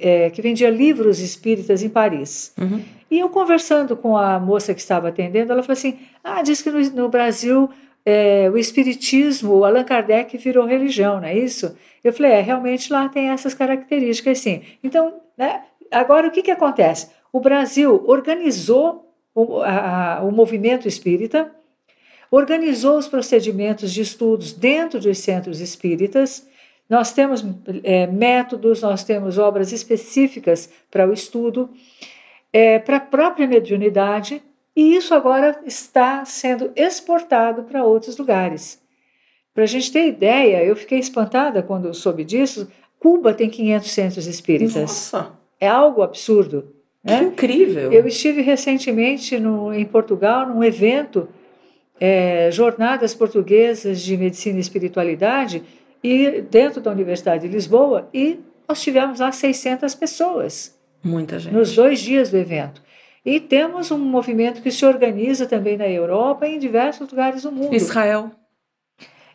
é, 0.00 0.30
que 0.30 0.40
vendia 0.40 0.70
livros 0.70 1.18
espíritas 1.18 1.82
em 1.82 1.88
Paris. 1.88 2.52
Uhum. 2.58 2.82
E 3.10 3.18
eu 3.18 3.28
conversando 3.28 3.96
com 3.96 4.16
a 4.16 4.38
moça 4.38 4.72
que 4.72 4.80
estava 4.80 5.08
atendendo, 5.08 5.52
ela 5.52 5.62
falou 5.62 5.72
assim: 5.72 5.98
Ah, 6.22 6.42
diz 6.42 6.62
que 6.62 6.70
no, 6.70 6.80
no 6.90 7.08
Brasil 7.08 7.68
é, 8.06 8.48
o 8.50 8.56
espiritismo, 8.56 9.54
o 9.54 9.64
Allan 9.64 9.84
Kardec 9.84 10.36
virou 10.38 10.66
religião, 10.66 11.20
não 11.20 11.28
é 11.28 11.36
isso? 11.36 11.76
Eu 12.02 12.12
falei: 12.12 12.32
É, 12.32 12.40
realmente 12.40 12.92
lá 12.92 13.08
tem 13.08 13.30
essas 13.30 13.54
características, 13.54 14.38
sim. 14.38 14.62
Então, 14.82 15.20
né, 15.36 15.62
agora 15.90 16.28
o 16.28 16.30
que, 16.30 16.42
que 16.42 16.50
acontece? 16.50 17.10
O 17.32 17.40
Brasil 17.40 18.02
organizou 18.06 19.12
o, 19.34 19.60
a, 19.62 20.20
o 20.22 20.30
movimento 20.30 20.86
espírita, 20.86 21.50
organizou 22.30 22.96
os 22.96 23.08
procedimentos 23.08 23.92
de 23.92 24.00
estudos 24.00 24.52
dentro 24.52 25.00
dos 25.00 25.18
centros 25.18 25.60
espíritas. 25.60 26.46
Nós 26.92 27.10
temos 27.10 27.42
é, 27.84 28.06
métodos, 28.06 28.82
nós 28.82 29.02
temos 29.02 29.38
obras 29.38 29.72
específicas 29.72 30.68
para 30.90 31.08
o 31.08 31.12
estudo, 31.14 31.70
é, 32.52 32.78
para 32.78 32.98
a 32.98 33.00
própria 33.00 33.46
mediunidade, 33.46 34.42
e 34.76 34.94
isso 34.94 35.14
agora 35.14 35.58
está 35.64 36.22
sendo 36.26 36.70
exportado 36.76 37.62
para 37.62 37.82
outros 37.82 38.18
lugares. 38.18 38.78
Para 39.54 39.62
a 39.64 39.66
gente 39.66 39.90
ter 39.90 40.06
ideia, 40.06 40.62
eu 40.62 40.76
fiquei 40.76 40.98
espantada 40.98 41.62
quando 41.62 41.94
soube 41.94 42.24
disso. 42.24 42.70
Cuba 42.98 43.32
tem 43.32 43.48
500 43.48 43.90
centros 43.90 44.26
espíritas. 44.26 44.74
Nossa! 44.74 45.32
É 45.58 45.68
algo 45.68 46.02
absurdo. 46.02 46.74
Que 47.06 47.10
né? 47.10 47.22
incrível! 47.22 47.90
Eu 47.90 48.06
estive 48.06 48.42
recentemente 48.42 49.40
no, 49.40 49.72
em 49.72 49.86
Portugal 49.86 50.46
num 50.46 50.62
evento, 50.62 51.26
é, 51.98 52.50
Jornadas 52.52 53.14
Portuguesas 53.14 54.02
de 54.02 54.14
Medicina 54.14 54.58
e 54.58 54.60
Espiritualidade, 54.60 55.62
e 56.02 56.40
dentro 56.42 56.80
da 56.80 56.90
Universidade 56.90 57.46
de 57.46 57.54
Lisboa, 57.54 58.08
e 58.12 58.40
nós 58.68 58.82
tivemos 58.82 59.20
lá 59.20 59.30
600 59.30 59.94
pessoas 59.94 60.78
Muita 61.02 61.38
gente. 61.38 61.52
nos 61.52 61.74
dois 61.74 62.00
dias 62.00 62.30
do 62.30 62.36
evento. 62.36 62.82
E 63.24 63.38
temos 63.38 63.90
um 63.90 63.98
movimento 63.98 64.60
que 64.60 64.70
se 64.70 64.84
organiza 64.84 65.46
também 65.46 65.76
na 65.76 65.88
Europa 65.88 66.46
e 66.46 66.56
em 66.56 66.58
diversos 66.58 67.08
lugares 67.08 67.42
do 67.42 67.52
mundo. 67.52 67.74
Israel. 67.74 68.32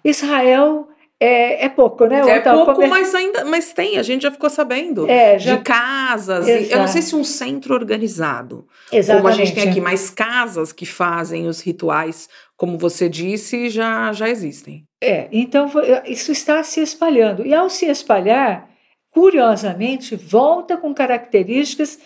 Israel 0.03 0.89
é, 1.19 1.65
é 1.65 1.69
pouco, 1.69 2.05
né? 2.05 2.19
É 2.29 2.39
Tá, 2.39 2.53
pouco, 2.53 2.87
mas 2.87 3.13
ainda 3.15 3.43
mas 3.45 3.73
tem, 3.73 3.97
a 3.97 4.03
gente 4.03 4.21
já 4.23 4.31
ficou 4.31 4.49
sabendo. 4.49 5.09
É, 5.09 5.39
já- 5.39 5.55
De 5.55 5.63
casas. 5.63 6.47
e- 6.47 6.71
Eu 6.71 6.79
não 6.79 6.87
sei 6.87 7.01
se 7.01 7.15
um 7.15 7.23
centro 7.23 7.73
organizado. 7.73 8.67
Exatamente. 8.91 9.21
Como 9.23 9.33
a 9.33 9.45
gente 9.45 9.55
tem 9.55 9.69
aqui, 9.69 9.81
mas 9.81 10.09
casas 10.09 10.71
que 10.71 10.85
fazem 10.85 11.47
os 11.47 11.61
rituais, 11.61 12.29
como 12.55 12.77
você 12.77 13.09
disse, 13.09 13.69
já, 13.69 14.11
já 14.13 14.29
existem. 14.29 14.83
É, 15.01 15.27
então 15.31 15.69
isso 16.05 16.31
está 16.31 16.61
se 16.63 16.81
espalhando. 16.81 17.45
E 17.45 17.53
ao 17.53 17.69
se 17.69 17.85
espalhar, 17.85 18.69
curiosamente, 19.11 20.15
volta 20.15 20.77
com 20.77 20.93
características 20.93 21.99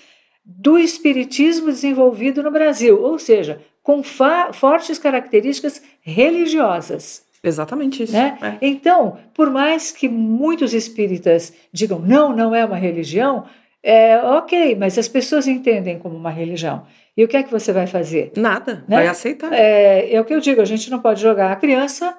do 0.44 0.78
espiritismo 0.80 1.68
desenvolvido 1.68 2.42
no 2.42 2.50
Brasil, 2.50 3.02
ou 3.02 3.20
seja, 3.20 3.62
com 3.84 4.02
fortes 4.04 4.98
características 4.98 5.82
religiosas. 6.02 7.24
Exatamente 7.44 8.04
isso. 8.04 8.14
Né? 8.14 8.38
É. 8.42 8.58
Então, 8.62 9.18
por 9.34 9.50
mais 9.50 9.92
que 9.92 10.08
muitos 10.08 10.74
espíritas 10.74 11.54
digam 11.74 12.00
não, 12.00 12.36
não 12.36 12.54
é 12.54 12.64
uma 12.64 12.76
religião, 12.78 13.46
é 13.84 14.18
ok, 14.18 14.76
mas 14.76 14.98
as 14.98 15.08
pessoas 15.08 15.48
entendem 15.48 15.98
como 15.98 16.16
uma 16.16 16.30
religião. 16.30 16.86
E 17.18 17.24
o 17.24 17.28
que 17.28 17.36
é 17.36 17.44
que 17.44 17.52
você 17.52 17.74
vai 17.74 17.88
fazer? 17.88 18.32
Nada, 18.38 18.84
Né? 18.88 18.98
vai 18.98 19.08
aceitar. 19.08 19.52
É, 19.52 20.14
é 20.14 20.22
o 20.22 20.26
que 20.26 20.34
eu 20.34 20.40
digo, 20.40 20.62
a 20.62 20.66
gente 20.66 20.90
não 20.92 21.00
pode 21.00 21.20
jogar 21.22 21.52
a 21.52 21.56
criança 21.56 22.16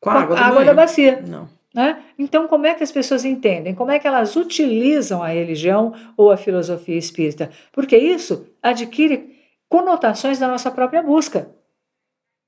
Com 0.00 0.10
a 0.10 0.14
água 0.14 0.36
do 0.36 0.42
da 0.42 0.50
banho. 0.64 0.74
bacia. 0.74 1.22
Não. 1.26 1.48
Né? 1.72 1.98
Então, 2.18 2.46
como 2.46 2.66
é 2.66 2.74
que 2.74 2.84
as 2.84 2.92
pessoas 2.92 3.24
entendem? 3.24 3.74
Como 3.74 3.90
é 3.90 3.98
que 3.98 4.06
elas 4.06 4.36
utilizam 4.36 5.22
a 5.22 5.28
religião 5.28 5.92
ou 6.16 6.30
a 6.30 6.36
filosofia 6.36 6.96
espírita? 6.96 7.50
Porque 7.72 7.96
isso 7.96 8.46
adquire 8.62 9.34
conotações 9.68 10.38
da 10.38 10.46
nossa 10.46 10.70
própria 10.70 11.02
busca. 11.02 11.48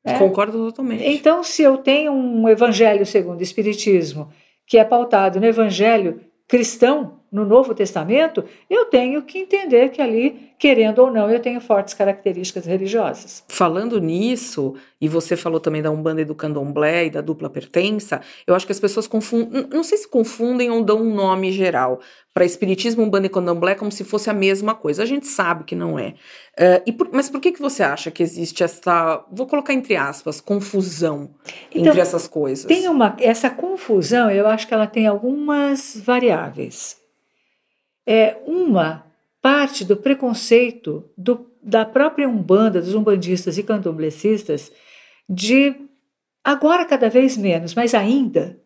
Né? 0.07 0.19
Concordo 0.19 0.57
totalmente. 0.67 1.05
Então, 1.05 1.43
se 1.43 1.63
eu 1.63 1.79
tenho 1.79 2.13
um 2.13 2.49
evangelho 2.49 3.05
segundo 3.05 3.41
o 3.41 3.43
Espiritismo, 3.43 4.29
que 4.67 4.79
é 4.79 4.85
pautado 4.85 5.41
no 5.41 5.47
evangelho 5.47 6.21
cristão, 6.47 7.21
no 7.31 7.45
Novo 7.45 7.75
Testamento, 7.75 8.45
eu 8.71 8.85
tenho 8.87 9.23
que 9.23 9.39
entender 9.39 9.91
que 9.91 10.01
ali, 10.01 10.51
querendo 10.59 11.01
ou 11.01 11.11
não, 11.11 11.29
eu 11.31 11.41
tenho 11.41 11.61
fortes 11.61 11.93
características 11.93 12.65
religiosas. 12.67 13.45
Falando 13.49 14.01
nisso, 14.01 14.75
e 15.01 15.09
você 15.09 15.37
falou 15.37 15.61
também 15.61 15.83
da 15.83 15.91
Umbanda 15.91 16.21
e 16.23 16.25
do 16.25 16.35
Candomblé 16.35 17.07
e 17.07 17.11
da 17.11 17.21
dupla 17.21 17.51
pertença, 17.51 18.21
eu 18.47 18.55
acho 18.55 18.65
que 18.65 18.73
as 18.73 18.81
pessoas 18.81 19.07
confundem, 19.07 19.67
não 19.71 19.83
sei 19.83 19.99
se 19.99 20.09
confundem 20.09 20.71
ou 20.71 20.83
dão 20.85 21.01
um 21.03 21.15
nome 21.15 21.53
geral 21.53 22.01
para 22.33 22.45
Espiritismo, 22.45 23.03
Umbanda 23.03 23.27
e 23.27 23.31
Candomblé 23.31 23.75
como 23.75 23.91
se 23.91 24.05
fosse 24.05 24.29
a 24.31 24.35
mesma 24.35 24.75
coisa. 24.75 25.03
A 25.03 25.07
gente 25.07 25.27
sabe 25.27 25.65
que 25.65 25.75
não 25.75 25.99
é. 25.99 26.15
E 26.87 26.93
por- 26.93 27.09
mas 27.13 27.29
por 27.31 27.41
que, 27.41 27.51
que 27.53 27.61
você 27.61 27.83
acha 27.83 28.11
que 28.11 28.23
existe 28.23 28.63
essa, 28.63 29.25
vou 29.33 29.47
colocar 29.47 29.73
entre 29.73 29.97
aspas, 29.97 30.41
confusão 30.41 31.31
Então, 31.71 31.87
entre 31.89 32.01
essas 32.01 32.29
coisas? 32.29 32.67
Tem 32.67 32.89
uma, 32.89 33.17
essa 33.21 33.49
confusão, 33.51 34.31
eu 34.31 34.47
acho 34.47 34.67
que 34.69 34.75
ela 34.75 34.87
tem 34.87 35.07
algumas 35.07 35.97
variáveis. 36.05 36.97
É 38.07 38.37
uma 38.47 39.05
parte 39.43 39.85
do 39.85 39.97
preconceito 39.97 41.11
do, 41.17 41.51
da 41.63 41.85
própria 41.85 42.29
Umbanda, 42.29 42.81
dos 42.81 42.95
umbandistas 42.95 43.59
e 43.59 43.63
candomblecistas, 43.63 44.73
de 45.29 45.75
agora 46.45 46.85
cada 46.85 47.11
vez 47.11 47.37
menos, 47.37 47.75
mas 47.75 47.95
ainda, 47.95 48.61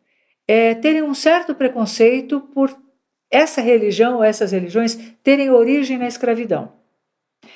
é, 0.46 0.74
terem 0.74 1.02
um 1.02 1.14
certo 1.14 1.54
preconceito 1.54 2.40
por 2.40 2.76
essa 3.30 3.60
religião 3.60 4.16
ou 4.16 4.24
essas 4.24 4.52
religiões 4.52 4.98
terem 5.22 5.50
origem 5.50 5.96
na 5.96 6.08
escravidão. 6.08 6.72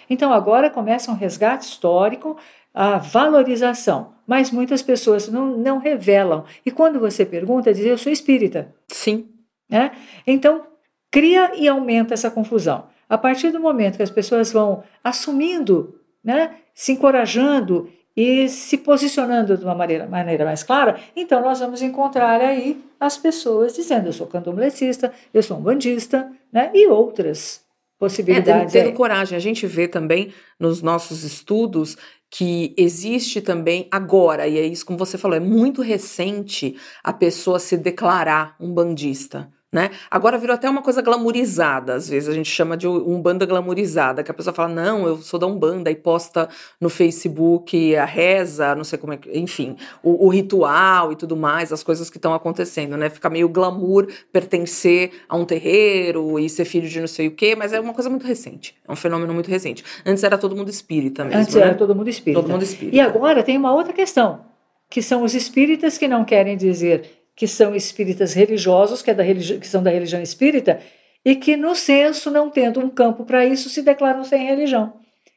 Então 0.09 0.33
agora 0.33 0.71
começa 0.71 1.11
um 1.11 1.15
resgate 1.15 1.67
histórico, 1.67 2.39
a 2.73 2.99
valorização, 2.99 4.15
mas 4.27 4.51
muitas 4.51 4.83
pessoas 4.83 5.29
não, 5.29 5.57
não 5.57 5.79
revelam. 5.79 6.45
E 6.65 6.71
quando 6.71 7.01
você 7.01 7.25
pergunta, 7.27 7.73
dizem, 7.73 7.91
eu 7.91 7.99
sou 7.99 8.13
espírita. 8.13 8.75
Sim. 8.89 9.29
Né? 9.69 9.93
Então, 10.27 10.67
cria 11.15 11.53
e 11.55 11.69
aumenta 11.69 12.13
essa 12.13 12.29
confusão. 12.29 12.87
A 13.09 13.17
partir 13.17 13.53
do 13.53 13.61
momento 13.61 13.97
que 13.97 14.03
as 14.03 14.11
pessoas 14.11 14.51
vão 14.51 14.83
assumindo, 15.05 15.95
né, 16.25 16.57
se 16.75 16.91
encorajando 16.91 17.89
e 18.17 18.49
se 18.49 18.79
posicionando 18.79 19.57
de 19.57 19.65
uma 19.65 19.77
maneira, 19.77 20.09
maneira 20.09 20.45
mais 20.45 20.65
clara, 20.65 20.99
então 21.15 21.41
nós 21.41 21.61
vamos 21.61 21.81
encontrar 21.83 22.41
aí 22.41 22.83
as 22.99 23.17
pessoas 23.17 23.75
dizendo: 23.77 24.09
eu 24.09 24.13
sou 24.13 24.27
candomblessista, 24.27 25.13
eu 25.33 25.41
sou 25.41 25.57
um 25.59 25.63
bandista, 25.63 26.29
né, 26.53 26.73
e 26.75 26.89
outras 26.89 27.61
É, 27.61 27.97
possibilidades. 27.97 28.73
tendo 28.73 28.89
aí. 28.89 28.93
coragem. 28.93 29.37
A 29.37 29.41
gente 29.41 29.69
vê 29.69 29.87
também 29.87 30.33
nos 30.59 30.83
nossos 30.83 31.23
estudos 31.23 31.97
que 32.29 32.75
existe 32.77 33.41
também 33.41 33.87
agora, 33.89 34.49
e 34.49 34.59
é 34.59 34.67
isso 34.67 34.85
como 34.85 34.99
você 34.99 35.17
falou, 35.17 35.37
é 35.37 35.41
muito 35.41 35.81
recente 35.81 36.77
a 37.05 37.13
pessoa 37.13 37.61
se 37.61 37.77
declarar 37.77 38.57
um 38.59 38.75
bandista. 38.75 39.49
Né? 39.75 39.91
Agora 40.09 40.39
virou 40.39 40.55
até 40.55 40.71
uma 40.71 40.83
coisa 40.83 41.03
glamorizada, 41.03 41.95
às 41.95 42.09
vezes 42.09 42.29
a 42.29 42.33
gente 42.33 42.49
chama 42.49 42.77
de 42.77 42.87
umbanda 42.87 43.45
glamorizada, 43.45 44.23
que 44.23 44.31
a 44.31 44.35
pessoa 44.35 44.55
fala, 44.55 44.69
não, 44.69 45.05
eu 45.05 45.17
sou 45.17 45.37
da 45.37 45.49
umbanda 45.49 45.91
e 45.91 45.97
posta 45.97 46.49
no 46.81 46.89
Facebook 46.89 47.97
a 47.97 48.05
reza, 48.05 48.73
não 48.77 48.85
sei 48.85 49.01
como 49.01 49.15
é 49.15 49.17
que, 49.17 49.37
enfim, 49.37 49.75
o, 50.01 50.27
o 50.27 50.29
ritual 50.29 51.11
e 51.11 51.17
tudo 51.17 51.37
mais, 51.37 51.73
as 51.73 51.83
coisas 51.83 52.09
que 52.09 52.19
estão 52.19 52.33
acontecendo, 52.33 52.97
né? 52.97 53.11
Fica 53.11 53.29
meio 53.29 53.49
glamour 53.49 54.07
pertencer 54.33 55.11
a 55.29 55.37
um 55.37 55.45
terreiro 55.45 56.39
e 56.39 56.49
ser 56.49 56.67
filho 56.67 56.89
de 56.89 57.01
não 57.01 57.09
sei 57.09 57.27
o 57.27 57.33
quê, 57.33 57.57
mas 57.57 57.73
é 57.73 57.81
uma 57.81 57.93
coisa 57.93 58.09
muito 58.09 58.25
recente, 58.25 58.77
é 58.87 58.93
um 58.93 58.97
fenômeno 58.97 59.35
muito 59.35 59.51
recente. 59.51 59.85
Antes 60.07 60.23
era 60.23 60.39
todo 60.39 60.55
mundo 60.55 60.71
espírita 60.71 61.25
mesmo, 61.25 61.41
Antes 61.41 61.57
né? 61.57 61.63
era 61.63 61.75
todo 61.75 61.97
mundo 61.97 62.09
espírita. 62.09 62.41
Todo 62.41 62.53
mundo 62.53 62.63
espírita. 62.63 62.97
E 62.97 63.01
agora 63.01 63.43
tem 63.43 63.59
uma 63.59 63.75
outra 63.75 63.93
questão, 63.93 64.43
que 64.89 65.03
são 65.03 65.25
os 65.25 65.35
espíritas 65.35 65.99
que 65.99 66.07
não 66.07 66.25
querem 66.25 66.57
dizer 66.57 67.24
que 67.37 67.47
são 67.47 67.75
espíritas 67.75 68.33
religiosos, 68.33 69.03
que, 69.03 69.11
é 69.11 69.15
da 69.15 69.23
religi 69.23 69.59
que 69.59 69.67
são 69.67 69.83
da 69.83 69.91
religião 69.91 70.23
espírita, 70.23 70.81
e 71.25 71.35
que 71.35 71.57
no 71.57 71.75
senso, 71.75 72.31
não 72.31 72.51
tendo 72.51 72.81
um 72.81 72.89
campo 72.89 73.25
para 73.25 73.45
isso, 73.45 73.69
se 73.69 73.83
declaram 73.83 74.25
sem 74.25 74.47
religião. 74.47 74.93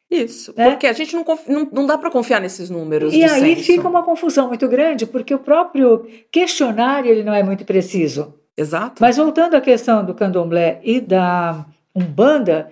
Isso, 0.10 0.54
né? 0.56 0.70
porque 0.70 0.88
a 0.88 0.94
gente 0.94 1.14
não, 1.16 1.26
não, 1.48 1.70
não 1.72 1.86
dá 1.86 1.98
para 1.98 2.10
confiar 2.10 2.40
nesses 2.40 2.70
números 2.70 3.14
E 3.14 3.24
aí 3.26 3.56
censo. 3.56 3.66
fica 3.66 3.88
uma 3.88 4.04
confusão 4.04 4.48
muito 4.48 4.68
grande, 4.68 5.06
porque 5.06 5.34
o 5.34 5.40
próprio 5.40 6.08
questionário 6.32 7.12
ele 7.12 7.24
não 7.24 7.34
é 7.34 7.44
muito 7.44 7.66
preciso. 7.66 8.34
Exato. 8.56 9.02
Mas 9.02 9.18
voltando 9.18 9.56
à 9.56 9.62
questão 9.62 10.06
do 10.06 10.14
candomblé 10.14 10.80
e 10.82 11.02
da 11.02 11.66
umbanda, 11.94 12.72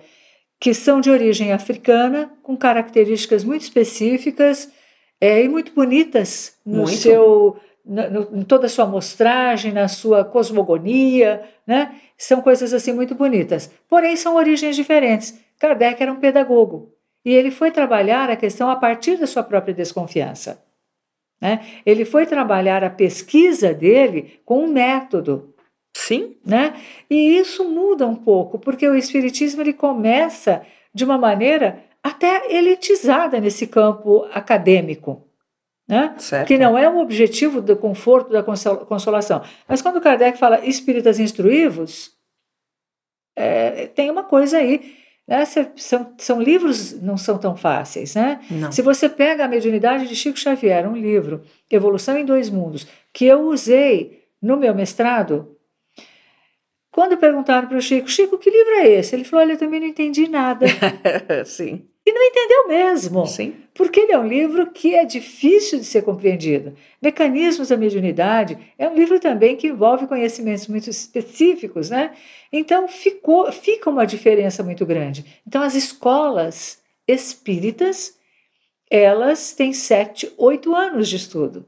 que 0.58 0.72
são 0.72 1.00
de 1.00 1.10
origem 1.10 1.52
africana, 1.52 2.30
com 2.42 2.56
características 2.56 3.44
muito 3.44 3.62
específicas 3.62 4.70
é, 5.20 5.42
e 5.42 5.48
muito 5.48 5.72
bonitas 5.72 6.54
no 6.64 6.84
Muito. 6.84 6.96
seu, 6.96 7.56
na- 7.86 8.08
no- 8.10 8.28
em 8.38 8.42
toda 8.42 8.66
a 8.66 8.68
sua 8.68 8.84
amostragem, 8.84 9.72
na 9.72 9.86
sua 9.88 10.24
cosmogonia, 10.24 11.42
né? 11.66 11.94
São 12.18 12.40
coisas 12.42 12.74
assim 12.74 12.92
muito 12.92 13.14
bonitas. 13.14 13.70
Porém, 13.88 14.16
são 14.16 14.34
origens 14.36 14.74
diferentes. 14.74 15.38
Kardec 15.58 16.02
era 16.02 16.12
um 16.12 16.20
pedagogo 16.20 16.92
e 17.24 17.32
ele 17.32 17.50
foi 17.50 17.70
trabalhar 17.70 18.28
a 18.30 18.36
questão 18.36 18.68
a 18.68 18.76
partir 18.76 19.16
da 19.16 19.26
sua 19.26 19.42
própria 19.42 19.72
desconfiança. 19.74 20.62
Né? 21.40 21.60
Ele 21.84 22.04
foi 22.04 22.24
trabalhar 22.26 22.82
a 22.82 22.90
pesquisa 22.90 23.72
dele 23.74 24.40
com 24.44 24.64
um 24.64 24.68
método. 24.68 25.54
Sim. 25.94 26.36
Né? 26.44 26.74
E 27.10 27.38
isso 27.38 27.64
muda 27.64 28.06
um 28.06 28.14
pouco, 28.14 28.58
porque 28.58 28.88
o 28.88 28.94
Espiritismo 28.94 29.62
ele 29.62 29.72
começa 29.72 30.62
de 30.94 31.04
uma 31.04 31.18
maneira 31.18 31.84
até 32.02 32.54
elitizada 32.54 33.40
nesse 33.40 33.66
campo 33.66 34.26
acadêmico. 34.32 35.25
Né? 35.88 36.14
Certo. 36.18 36.48
Que 36.48 36.58
não 36.58 36.76
é 36.76 36.88
o 36.88 36.98
objetivo 36.98 37.60
do 37.60 37.76
conforto, 37.76 38.30
da 38.30 38.42
consolação. 38.42 39.42
Mas 39.68 39.80
quando 39.80 40.00
Kardec 40.00 40.36
fala 40.36 40.64
espíritas 40.66 41.20
instruídos, 41.20 42.10
é, 43.36 43.86
tem 43.86 44.10
uma 44.10 44.24
coisa 44.24 44.58
aí 44.58 44.96
né? 45.26 45.44
São, 45.44 46.14
são 46.18 46.40
livros 46.40 47.00
não 47.02 47.16
são 47.16 47.36
tão 47.36 47.56
fáceis, 47.56 48.14
né? 48.14 48.40
Não. 48.50 48.70
Se 48.70 48.80
você 48.80 49.08
pega 49.08 49.44
a 49.44 49.48
mediunidade 49.48 50.06
de 50.06 50.14
Chico 50.14 50.38
Xavier, 50.38 50.88
um 50.88 50.96
livro, 50.96 51.42
Evolução 51.70 52.16
em 52.16 52.24
Dois 52.24 52.48
Mundos, 52.48 52.86
que 53.12 53.24
eu 53.24 53.48
usei 53.48 54.24
no 54.40 54.56
meu 54.56 54.74
mestrado, 54.74 55.56
quando 56.92 57.16
perguntaram 57.16 57.66
para 57.66 57.76
o 57.76 57.82
Chico, 57.82 58.08
Chico, 58.08 58.38
que 58.38 58.50
livro 58.50 58.72
é 58.74 58.88
esse? 58.88 59.14
Ele 59.14 59.24
falou, 59.24 59.44
olha, 59.44 59.54
eu 59.54 59.58
também 59.58 59.80
não 59.80 59.88
entendi 59.88 60.28
nada. 60.28 60.66
Sim. 61.44 61.88
E 62.06 62.12
não 62.12 62.22
entendeu 62.22 62.68
mesmo. 62.68 63.26
Sim. 63.26 63.56
Porque 63.74 63.98
ele 63.98 64.12
é 64.12 64.18
um 64.18 64.28
livro 64.28 64.70
que 64.70 64.94
é 64.94 65.04
difícil 65.04 65.80
de 65.80 65.84
ser 65.84 66.02
compreendido. 66.02 66.74
Mecanismos 67.02 67.68
da 67.68 67.76
Mediunidade 67.76 68.56
é 68.78 68.88
um 68.88 68.94
livro 68.94 69.18
também 69.18 69.56
que 69.56 69.66
envolve 69.66 70.06
conhecimentos 70.06 70.68
muito 70.68 70.88
específicos, 70.88 71.90
né? 71.90 72.14
Então 72.52 72.86
ficou, 72.86 73.50
fica 73.50 73.90
uma 73.90 74.06
diferença 74.06 74.62
muito 74.62 74.86
grande. 74.86 75.42
Então 75.44 75.60
as 75.60 75.74
escolas 75.74 76.80
espíritas, 77.08 78.16
elas 78.88 79.52
têm 79.52 79.72
sete, 79.72 80.32
oito 80.38 80.76
anos 80.76 81.08
de 81.08 81.16
estudo. 81.16 81.66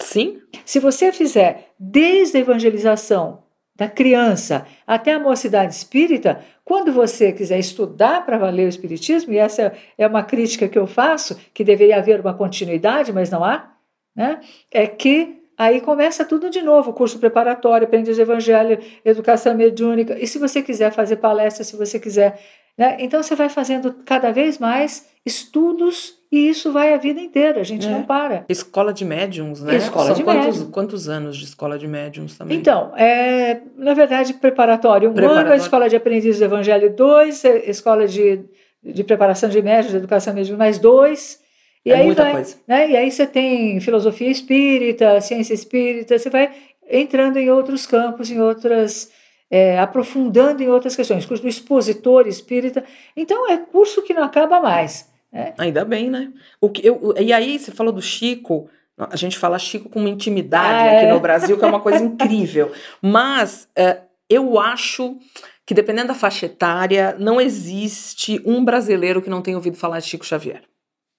Sim. 0.00 0.42
Se 0.64 0.80
você 0.80 1.12
fizer 1.12 1.70
desde 1.78 2.36
a 2.36 2.40
evangelização 2.40 3.45
da 3.76 3.88
criança 3.88 4.66
até 4.86 5.12
a 5.12 5.18
mocidade 5.18 5.74
espírita, 5.74 6.42
quando 6.64 6.92
você 6.92 7.32
quiser 7.32 7.58
estudar 7.58 8.24
para 8.24 8.38
valer 8.38 8.66
o 8.66 8.68
espiritismo, 8.68 9.32
e 9.32 9.38
essa 9.38 9.72
é 9.96 10.06
uma 10.06 10.22
crítica 10.22 10.66
que 10.68 10.78
eu 10.78 10.86
faço, 10.86 11.38
que 11.52 11.62
deveria 11.62 11.98
haver 11.98 12.20
uma 12.20 12.34
continuidade, 12.34 13.12
mas 13.12 13.30
não 13.30 13.44
há, 13.44 13.70
né? 14.14 14.40
É 14.70 14.86
que 14.86 15.42
aí 15.58 15.80
começa 15.80 16.24
tudo 16.24 16.50
de 16.50 16.62
novo, 16.62 16.92
curso 16.92 17.18
preparatório, 17.18 17.86
aprendiz 17.86 18.18
evangelho, 18.18 18.78
educação 19.04 19.54
mediúnica, 19.54 20.18
e 20.18 20.26
se 20.26 20.38
você 20.38 20.62
quiser 20.62 20.90
fazer 20.92 21.16
palestra, 21.16 21.62
se 21.62 21.76
você 21.76 22.00
quiser 22.00 22.38
né? 22.76 22.96
Então 23.00 23.22
você 23.22 23.34
vai 23.34 23.48
fazendo 23.48 23.94
cada 24.04 24.30
vez 24.30 24.58
mais 24.58 25.06
estudos 25.26 26.14
e 26.30 26.48
isso 26.48 26.72
vai 26.72 26.94
a 26.94 26.96
vida 26.96 27.20
inteira, 27.20 27.60
a 27.60 27.64
gente 27.64 27.86
é. 27.86 27.90
não 27.90 28.04
para. 28.04 28.44
Escola 28.48 28.92
de 28.92 29.04
médiums, 29.04 29.60
né? 29.60 29.76
Escola 29.76 30.06
São 30.06 30.14
de 30.14 30.22
quantos, 30.22 30.46
médiums. 30.46 30.70
Quantos 30.70 31.08
anos 31.08 31.36
de 31.36 31.44
escola 31.44 31.78
de 31.78 31.88
médiums 31.88 32.38
também? 32.38 32.56
Então, 32.56 32.92
é, 32.96 33.60
na 33.76 33.92
verdade, 33.92 34.34
preparatório 34.34 35.10
um 35.10 35.12
Preparatório. 35.12 35.50
ano, 35.50 35.54
a 35.54 35.56
escola 35.56 35.88
de 35.88 35.96
aprendiz 35.96 36.38
do 36.38 36.44
Evangelho 36.44 36.94
dois, 36.94 37.44
escola 37.44 38.06
de, 38.06 38.40
de 38.82 39.02
preparação 39.02 39.48
de 39.48 39.60
médios, 39.60 39.90
de 39.90 39.98
educação 39.98 40.32
médica 40.32 40.56
mais 40.56 40.78
dois. 40.78 41.40
E 41.84 41.90
É 41.90 41.96
aí 41.96 42.06
muita 42.06 42.22
vai, 42.22 42.32
coisa. 42.32 42.56
Né? 42.66 42.90
E 42.90 42.96
aí 42.96 43.10
você 43.10 43.26
tem 43.26 43.80
filosofia 43.80 44.30
espírita, 44.30 45.20
ciência 45.20 45.54
espírita, 45.54 46.18
você 46.18 46.30
vai 46.30 46.50
entrando 46.88 47.36
em 47.36 47.50
outros 47.50 47.86
campos, 47.86 48.30
em 48.30 48.40
outras 48.40 49.10
é, 49.50 49.78
aprofundando 49.78 50.62
em 50.62 50.68
outras 50.68 50.96
questões, 50.96 51.24
curso 51.26 51.42
do 51.42 51.48
expositor 51.48 52.26
espírita. 52.26 52.84
Então 53.16 53.48
é 53.50 53.56
curso 53.56 54.02
que 54.02 54.14
não 54.14 54.24
acaba 54.24 54.60
mais. 54.60 55.08
Né? 55.36 55.54
Ainda 55.58 55.84
bem, 55.84 56.10
né? 56.10 56.32
O 56.60 56.70
que 56.70 56.86
eu, 56.86 57.14
e 57.18 57.32
aí 57.32 57.58
você 57.58 57.70
falou 57.70 57.92
do 57.92 58.02
Chico. 58.02 58.68
A 58.98 59.16
gente 59.16 59.36
fala 59.36 59.58
Chico 59.58 59.90
com 59.90 60.00
uma 60.00 60.08
intimidade 60.08 60.88
Ah, 60.88 60.96
aqui 60.96 61.06
é. 61.06 61.12
no 61.12 61.20
Brasil, 61.20 61.58
que 61.58 61.64
é 61.64 61.68
uma 61.68 61.80
coisa 61.80 62.02
incrível. 62.02 62.72
Mas 63.02 63.68
é, 63.76 64.00
eu 64.28 64.58
acho 64.58 65.18
que, 65.66 65.74
dependendo 65.74 66.08
da 66.08 66.14
faixa 66.14 66.46
etária, 66.46 67.14
não 67.18 67.38
existe 67.40 68.40
um 68.46 68.64
brasileiro 68.64 69.20
que 69.20 69.28
não 69.28 69.42
tenha 69.42 69.56
ouvido 69.56 69.76
falar 69.76 70.00
de 70.00 70.06
Chico 70.06 70.24
Xavier. 70.24 70.62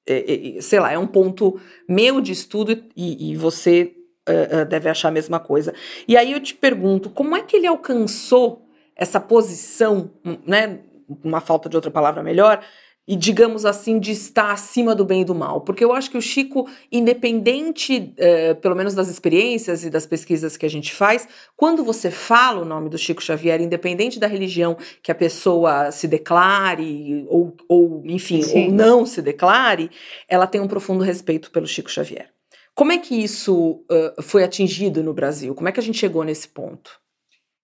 É, 0.10 0.58
é, 0.58 0.62
sei 0.62 0.80
lá, 0.80 0.92
é 0.92 0.98
um 0.98 1.06
ponto 1.06 1.60
meu 1.88 2.20
de 2.20 2.32
estudo 2.32 2.72
e, 2.96 3.32
e 3.32 3.36
você 3.36 3.94
é, 4.28 4.60
é, 4.62 4.66
deve 4.66 4.90
achar 4.90 5.10
a 5.10 5.12
mesma 5.12 5.40
coisa. 5.40 5.74
E 6.08 6.18
aí 6.18 6.32
eu 6.32 6.40
te 6.40 6.54
pergunto, 6.54 7.10
como 7.10 7.36
é 7.36 7.44
que 7.44 7.56
ele 7.56 7.68
alcançou 7.68 8.68
essa 8.96 9.20
posição, 9.20 10.12
né? 10.46 10.80
Uma 11.24 11.40
falta 11.40 11.70
de 11.70 11.76
outra 11.76 11.92
palavra 11.92 12.22
melhor, 12.22 12.62
e 13.08 13.16
digamos 13.16 13.66
assim, 13.66 14.00
de 14.00 14.12
estar 14.12 14.52
acima 14.52 14.94
do 14.94 15.06
bem 15.06 15.22
e 15.22 15.26
do 15.26 15.34
mal. 15.34 15.62
Porque 15.62 15.84
eu 15.84 15.94
acho 15.94 16.12
que 16.12 16.18
o 16.18 16.22
Chico, 16.22 16.70
independente, 16.92 18.14
eh, 18.18 18.54
pelo 18.56 18.76
menos 18.76 18.94
das 18.94 19.08
experiências 19.08 19.86
e 19.86 19.90
das 19.90 20.06
pesquisas 20.06 20.58
que 20.58 20.66
a 20.66 20.70
gente 20.70 20.94
faz, 20.94 21.26
quando 21.56 21.86
você 21.86 22.12
fala 22.12 22.62
o 22.62 22.66
nome 22.66 22.90
do 22.90 22.98
Chico 22.98 23.24
Xavier, 23.24 23.62
independente 23.62 24.20
da 24.20 24.28
religião 24.28 24.76
que 25.02 25.10
a 25.10 25.16
pessoa 25.16 25.90
se 25.90 26.06
declare, 26.06 27.26
ou, 27.30 27.56
ou 27.70 28.04
enfim, 28.06 28.42
Sim. 28.42 28.66
ou 28.66 28.72
não 28.74 29.06
se 29.06 29.22
declare, 29.22 29.90
ela 30.28 30.46
tem 30.46 30.60
um 30.60 30.68
profundo 30.68 31.02
respeito 31.02 31.50
pelo 31.50 31.66
Chico 31.66 31.90
Xavier. 31.90 32.30
Como 32.76 32.92
é 32.92 32.98
que 32.98 33.16
isso 33.16 33.84
uh, 33.90 34.22
foi 34.22 34.44
atingido 34.44 35.02
no 35.02 35.14
Brasil? 35.14 35.56
Como 35.56 35.70
é 35.70 35.72
que 35.72 35.80
a 35.80 35.84
gente 35.84 35.98
chegou 35.98 36.24
nesse 36.26 36.50
ponto? 36.50 37.00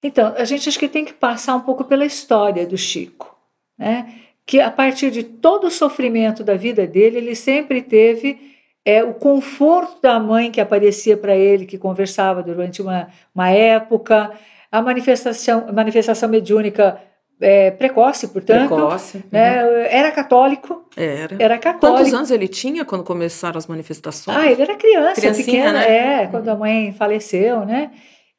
Então, 0.01 0.34
a 0.38 0.45
gente 0.45 0.67
acho 0.67 0.79
que 0.79 0.88
tem 0.88 1.06
que 1.06 1.13
passar 1.13 1.56
um 1.56 1.62
pouco 1.62 1.84
pela 1.84 2.06
história 2.06 2.65
do 2.65 2.77
Chico, 2.77 3.38
né? 3.77 4.21
Que 4.45 4.60
a 4.60 4.69
partir 4.69 5.10
de 5.10 5.23
todo 5.23 5.67
o 5.67 5.71
sofrimento 5.71 6.43
da 6.43 6.56
vida 6.56 6.86
dele, 6.86 7.17
ele 7.17 7.36
sempre 7.36 7.82
teve 7.82 8.53
é, 8.86 9.03
o 9.03 9.13
conforto 9.13 10.01
da 10.01 10.19
mãe 10.19 10.51
que 10.51 10.60
aparecia 10.60 11.15
para 11.15 11.36
ele, 11.36 11.65
que 11.65 11.77
conversava 11.77 12.43
durante 12.43 12.82
uma, 12.82 13.08
uma 13.34 13.49
época, 13.49 14.32
a 14.71 14.82
manifestação, 14.82 15.67
manifestação 15.71 16.27
mediúnica 16.27 16.99
é, 17.39 17.71
precoce, 17.71 18.27
portanto. 18.27 18.69
Precoce. 18.69 19.17
uhum. 19.17 19.23
Né? 19.32 19.88
Era 19.89 20.12
católico, 20.12 20.86
Era. 20.95 21.36
era 21.39 21.58
católico. 21.58 21.99
Quantos 21.99 22.13
anos 22.13 22.32
ele 22.32 22.47
tinha 22.47 22.86
quando 22.86 23.03
começaram 23.03 23.58
as 23.58 23.67
manifestações? 23.67 24.38
Ah, 24.38 24.51
ele 24.51 24.62
era 24.62 24.75
criança, 24.75 25.21
Criancinha, 25.21 25.45
pequena, 25.45 25.73
né? 25.79 26.23
é, 26.23 26.27
quando 26.27 26.49
a 26.49 26.56
mãe 26.56 26.93
faleceu, 26.93 27.65
né? 27.65 27.91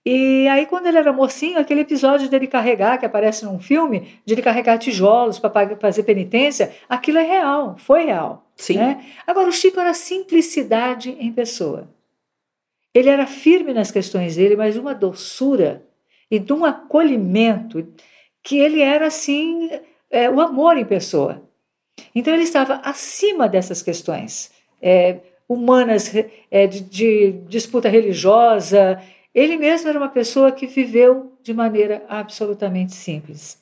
E 0.04 0.46
aí, 0.48 0.66
quando 0.66 0.86
ele 0.86 0.98
era 0.98 1.12
mocinho, 1.12 1.58
aquele 1.58 1.80
episódio 1.80 2.28
dele 2.28 2.46
carregar, 2.46 2.98
que 2.98 3.06
aparece 3.06 3.44
num 3.44 3.58
filme, 3.58 4.20
de 4.24 4.34
ele 4.34 4.42
carregar 4.42 4.76
tijolos 4.76 5.38
para 5.38 5.76
fazer 5.76 6.02
penitência, 6.02 6.74
aquilo 6.88 7.18
é 7.18 7.22
real, 7.22 7.76
foi 7.78 8.04
real. 8.04 8.44
Sim. 8.54 8.76
Né? 8.76 9.04
Agora, 9.26 9.48
o 9.48 9.52
Chico 9.52 9.80
era 9.80 9.94
simplicidade 9.94 11.16
em 11.18 11.32
pessoa. 11.32 11.88
Ele 12.92 13.08
era 13.08 13.26
firme 13.26 13.72
nas 13.72 13.90
questões 13.90 14.36
dele, 14.36 14.56
mas 14.56 14.76
uma 14.76 14.94
doçura 14.94 15.82
e 16.30 16.38
de 16.38 16.52
um 16.52 16.64
acolhimento 16.64 17.86
que 18.42 18.58
ele 18.58 18.80
era 18.80 19.06
assim, 19.06 19.70
é, 20.10 20.28
o 20.28 20.40
amor 20.40 20.76
em 20.76 20.84
pessoa. 20.84 21.42
Então 22.14 22.34
ele 22.34 22.42
estava 22.44 22.74
acima 22.84 23.48
dessas 23.48 23.82
questões 23.82 24.52
é, 24.80 25.18
humanas, 25.48 26.12
é, 26.50 26.66
de, 26.66 26.80
de 26.80 27.32
disputa 27.48 27.88
religiosa. 27.88 29.00
Ele 29.34 29.56
mesmo 29.56 29.88
era 29.88 29.98
uma 29.98 30.08
pessoa 30.08 30.52
que 30.52 30.66
viveu 30.66 31.32
de 31.42 31.52
maneira 31.52 32.04
absolutamente 32.08 32.94
simples. 32.94 33.60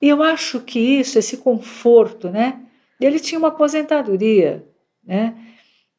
E 0.00 0.08
eu 0.08 0.22
acho 0.22 0.60
que 0.60 0.78
isso, 0.78 1.18
esse 1.18 1.38
conforto, 1.38 2.28
né? 2.28 2.60
Ele 3.00 3.18
tinha 3.18 3.38
uma 3.38 3.48
aposentadoria, 3.48 4.64
né? 5.04 5.34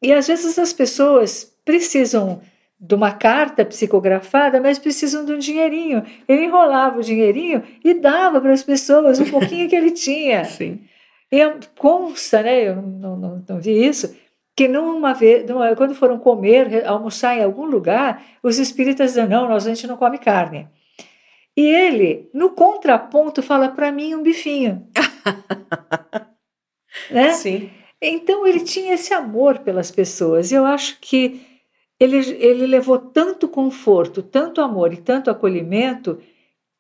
E 0.02 0.14
às 0.14 0.28
vezes 0.28 0.58
as 0.58 0.72
pessoas 0.72 1.54
precisam 1.66 2.42
de 2.80 2.96
uma 2.96 3.12
carta 3.12 3.66
psicografada, 3.66 4.62
mas 4.62 4.80
precisam 4.80 5.26
de 5.26 5.34
um 5.34 5.38
dinheirinho. 5.38 6.04
Ele 6.28 6.46
enrolava 6.46 7.00
o 7.00 7.04
dinheirinho 7.04 7.62
e 7.84 7.94
dava 7.94 8.40
para 8.40 8.54
as 8.54 8.64
pessoas 8.64 9.20
um 9.20 9.30
pouquinho 9.30 9.68
que 9.68 9.76
ele 9.76 9.92
tinha. 9.92 10.46
Sim. 10.48 10.80
E 11.30 11.40
consta, 11.78 12.42
né? 12.42 12.70
Eu 12.70 12.78
não, 12.78 13.18
não, 13.18 13.46
não 13.48 13.60
vi 13.60 13.86
isso, 13.86 14.16
que 14.60 14.68
numa 14.68 15.14
vez, 15.14 15.46
numa, 15.50 15.74
quando 15.74 15.96
foram 15.96 16.20
comer, 16.20 16.86
almoçar 16.86 17.38
em 17.38 17.42
algum 17.42 17.64
lugar, 17.64 18.22
os 18.44 18.60
espíritas 18.60 19.12
dizem: 19.12 19.26
não, 19.26 19.48
nós 19.48 19.66
a 19.66 19.70
gente 19.74 19.88
não 19.88 19.96
come 19.96 20.18
carne. 20.18 20.68
E 21.56 21.62
ele, 21.62 22.30
no 22.34 22.50
contraponto, 22.50 23.42
fala 23.42 23.70
para 23.70 23.90
mim 23.90 24.14
um 24.14 24.22
bifinho. 24.22 24.86
né? 27.10 27.32
Sim. 27.32 27.70
Então 28.02 28.46
ele 28.46 28.60
tinha 28.60 28.96
esse 28.96 29.14
amor 29.14 29.60
pelas 29.60 29.92
pessoas. 29.92 30.52
E 30.52 30.56
eu 30.56 30.66
acho 30.66 30.98
que 31.00 31.40
ele, 31.98 32.18
ele 32.18 32.68
levou 32.68 33.00
tanto 33.00 33.48
conforto, 33.48 34.22
tanto 34.22 34.60
amor 34.60 34.92
e 34.92 34.98
tanto 34.98 35.32
acolhimento 35.32 36.20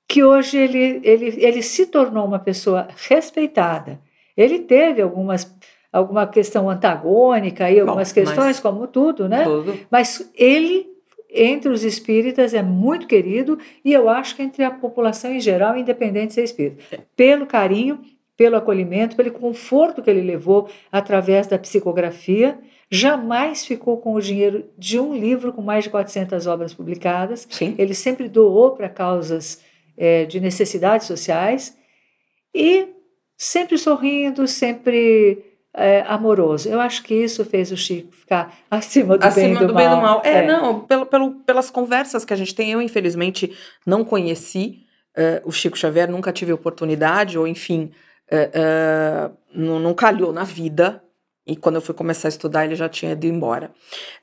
que 0.06 0.22
hoje 0.22 0.58
ele, 0.58 1.00
ele, 1.02 1.46
ele 1.46 1.62
se 1.62 1.86
tornou 1.86 2.26
uma 2.26 2.40
pessoa 2.40 2.90
respeitada. 3.08 4.02
Ele 4.36 4.60
teve 4.60 5.02
algumas 5.02 5.46
alguma 5.92 6.28
questão 6.28 6.70
antagônica 6.70 7.70
e 7.70 7.80
algumas 7.80 8.10
Bom, 8.10 8.14
questões, 8.14 8.38
mas- 8.38 8.60
como 8.60 8.88
tudo, 8.88 9.28
né? 9.28 9.44
Tudo. 9.44 9.80
Mas 9.90 10.30
ele, 10.36 10.88
entre 11.30 11.72
os 11.72 11.84
espíritas, 11.84 12.54
é 12.54 12.62
muito 12.62 13.08
querido 13.08 13.58
e 13.84 13.92
eu 13.94 14.10
acho 14.10 14.36
que 14.36 14.44
entre 14.44 14.64
a 14.64 14.72
população 14.72 15.32
em 15.32 15.40
geral, 15.40 15.78
independente 15.78 16.28
de 16.28 16.34
ser 16.36 16.44
espírita, 16.44 17.00
pelo 17.16 17.46
carinho, 17.46 18.00
pelo 18.38 18.56
acolhimento, 18.56 19.16
pelo 19.16 19.32
conforto 19.32 20.02
que 20.02 20.10
ele 20.10 20.22
levou 20.22 20.70
através 20.92 21.46
da 21.48 21.60
psicografia. 21.60 22.58
Jamais 22.90 23.66
ficou 23.66 23.98
com 23.98 24.14
o 24.14 24.22
dinheiro 24.22 24.66
de 24.78 24.98
um 25.00 25.14
livro 25.14 25.52
com 25.52 25.62
mais 25.62 25.84
de 25.84 25.90
400 25.90 26.48
obras 26.48 26.74
publicadas. 26.74 27.46
Sim. 27.50 27.76
Ele 27.78 27.94
sempre 27.94 28.30
doou 28.30 28.72
para 28.72 28.88
causas 28.88 29.62
é, 29.98 30.24
de 30.26 30.40
necessidades 30.40 31.06
sociais 31.06 31.78
e 32.56 32.88
sempre 33.38 33.78
sorrindo, 33.78 34.48
sempre 34.48 35.44
é, 35.74 36.02
amoroso. 36.08 36.68
Eu 36.68 36.80
acho 36.80 37.04
que 37.04 37.14
isso 37.14 37.46
fez 37.46 37.72
o 37.72 37.78
Chico 37.78 38.12
ficar 38.14 38.54
acima 38.70 39.18
do, 39.18 39.26
acima 39.26 39.48
bem, 39.48 39.54
do, 39.56 39.68
do 39.68 39.74
mal. 39.74 39.84
bem 39.84 39.90
do 39.90 40.02
mal. 40.02 40.22
É, 40.24 40.34
É. 40.40 40.48
não, 40.48 40.80
pelo, 40.82 41.06
pelo, 41.06 41.32
pelas 41.42 41.70
conversas 41.70 42.26
que 42.26 42.34
a 42.34 42.38
gente 42.38 42.56
tem, 42.56 42.72
eu 42.72 42.82
infelizmente 42.82 43.56
não 43.86 44.04
conheci 44.04 44.86
eh, 45.16 45.42
o 45.44 45.52
Chico 45.52 45.78
Xavier, 45.78 46.10
nunca 46.10 46.32
tive 46.32 46.54
oportunidade, 46.54 47.38
ou 47.38 47.48
enfim, 47.48 47.92
eh, 48.30 48.50
eh, 48.54 49.30
não, 49.54 49.80
não 49.80 49.94
calhou 49.94 50.32
na 50.32 50.44
vida. 50.44 51.04
E 51.48 51.56
quando 51.56 51.76
eu 51.76 51.82
fui 51.82 51.96
começar 51.96 52.28
a 52.28 52.30
estudar, 52.30 52.66
ele 52.66 52.76
já 52.76 52.88
tinha 52.88 53.14
ido 53.14 53.26
embora. 53.26 53.72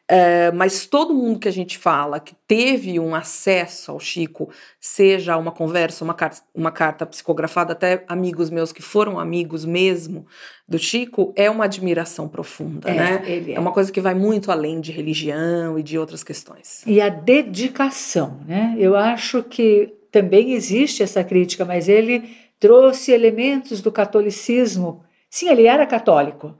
Eh, 0.09 0.53
mas 0.53 0.87
todo 0.87 1.13
mundo 1.13 1.41
que 1.41 1.49
a 1.49 1.53
gente 1.53 1.77
fala 1.77 2.21
que 2.21 2.37
teve 2.47 3.01
um 3.01 3.17
acesso 3.17 3.91
ao 3.91 3.99
Chico, 3.99 4.49
seja 4.81 5.37
uma 5.37 5.51
conversa, 5.51 6.05
uma 6.05 6.15
carta, 6.15 6.41
uma 6.55 6.71
carta 6.71 7.05
psicografada, 7.05 7.73
até 7.73 8.05
amigos 8.07 8.49
meus 8.49 8.71
que 8.71 8.81
foram 8.81 9.19
amigos 9.19 9.65
mesmo 9.65 10.25
do 10.69 10.79
Chico, 10.79 11.33
é 11.35 11.51
uma 11.51 11.65
admiração 11.65 12.29
profunda, 12.29 12.89
É, 12.89 12.95
né? 12.95 13.23
ele 13.27 13.53
é. 13.53 13.57
É 13.57 13.61
uma 13.61 13.73
coisa 13.73 13.91
que 13.91 14.01
vai 14.01 14.15
muito 14.15 14.53
além 14.53 14.81
de 14.81 14.93
religião 14.93 15.77
e 15.77 15.83
de 15.83 15.99
outras 15.99 16.23
questões. 16.23 16.85
E 16.87 17.01
a 17.01 17.09
dedicação, 17.09 18.41
né? 18.47 18.77
Eu 18.79 18.95
acho 18.95 19.43
que 19.43 19.93
também 20.13 20.53
existe 20.53 21.03
essa 21.03 21.25
crítica, 21.25 21.65
mas 21.65 21.89
ele 21.89 22.23
trouxe 22.61 23.11
elementos 23.11 23.81
do 23.83 23.91
catolicismo. 23.91 25.03
Sim, 25.29 25.49
ele 25.49 25.67
era 25.67 25.85
católico, 25.87 26.55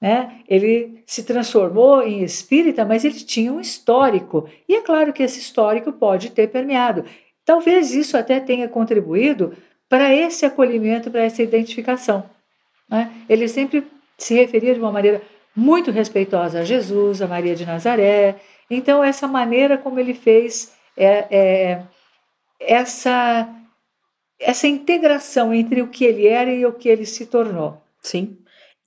né? 0.00 0.40
Ele 0.48 1.02
se 1.06 1.24
transformou 1.24 2.02
em 2.02 2.22
espírita, 2.22 2.84
mas 2.84 3.04
ele 3.04 3.14
tinha 3.14 3.52
um 3.52 3.60
histórico. 3.60 4.48
E 4.68 4.76
é 4.76 4.82
claro 4.82 5.12
que 5.12 5.22
esse 5.22 5.38
histórico 5.38 5.92
pode 5.92 6.30
ter 6.30 6.48
permeado. 6.48 7.04
Talvez 7.44 7.94
isso 7.94 8.16
até 8.16 8.40
tenha 8.40 8.68
contribuído 8.68 9.56
para 9.88 10.12
esse 10.14 10.44
acolhimento, 10.44 11.10
para 11.10 11.22
essa 11.22 11.42
identificação. 11.42 12.28
né? 12.88 13.10
Ele 13.28 13.48
sempre 13.48 13.86
se 14.18 14.34
referia 14.34 14.74
de 14.74 14.80
uma 14.80 14.92
maneira 14.92 15.22
muito 15.54 15.90
respeitosa 15.90 16.60
a 16.60 16.64
Jesus, 16.64 17.22
a 17.22 17.26
Maria 17.26 17.54
de 17.54 17.64
Nazaré. 17.64 18.36
Então, 18.70 19.02
essa 19.02 19.26
maneira 19.26 19.78
como 19.78 19.98
ele 19.98 20.12
fez 20.12 20.74
é, 20.96 21.26
é, 21.30 21.82
essa, 22.60 23.48
essa 24.38 24.66
integração 24.66 25.54
entre 25.54 25.80
o 25.82 25.88
que 25.88 26.04
ele 26.04 26.26
era 26.26 26.52
e 26.52 26.66
o 26.66 26.72
que 26.72 26.88
ele 26.88 27.06
se 27.06 27.26
tornou. 27.26 27.80
Sim. 28.02 28.36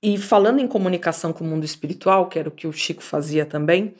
E 0.02 0.16
falando 0.16 0.60
em 0.60 0.66
comunicação 0.66 1.32
com 1.32 1.44
o 1.44 1.46
mundo 1.46 1.64
espiritual, 1.64 2.28
que 2.28 2.38
era 2.38 2.48
o 2.48 2.52
que 2.52 2.66
o 2.66 2.72
Chico 2.72 3.02
fazia 3.02 3.44
também, 3.44 3.94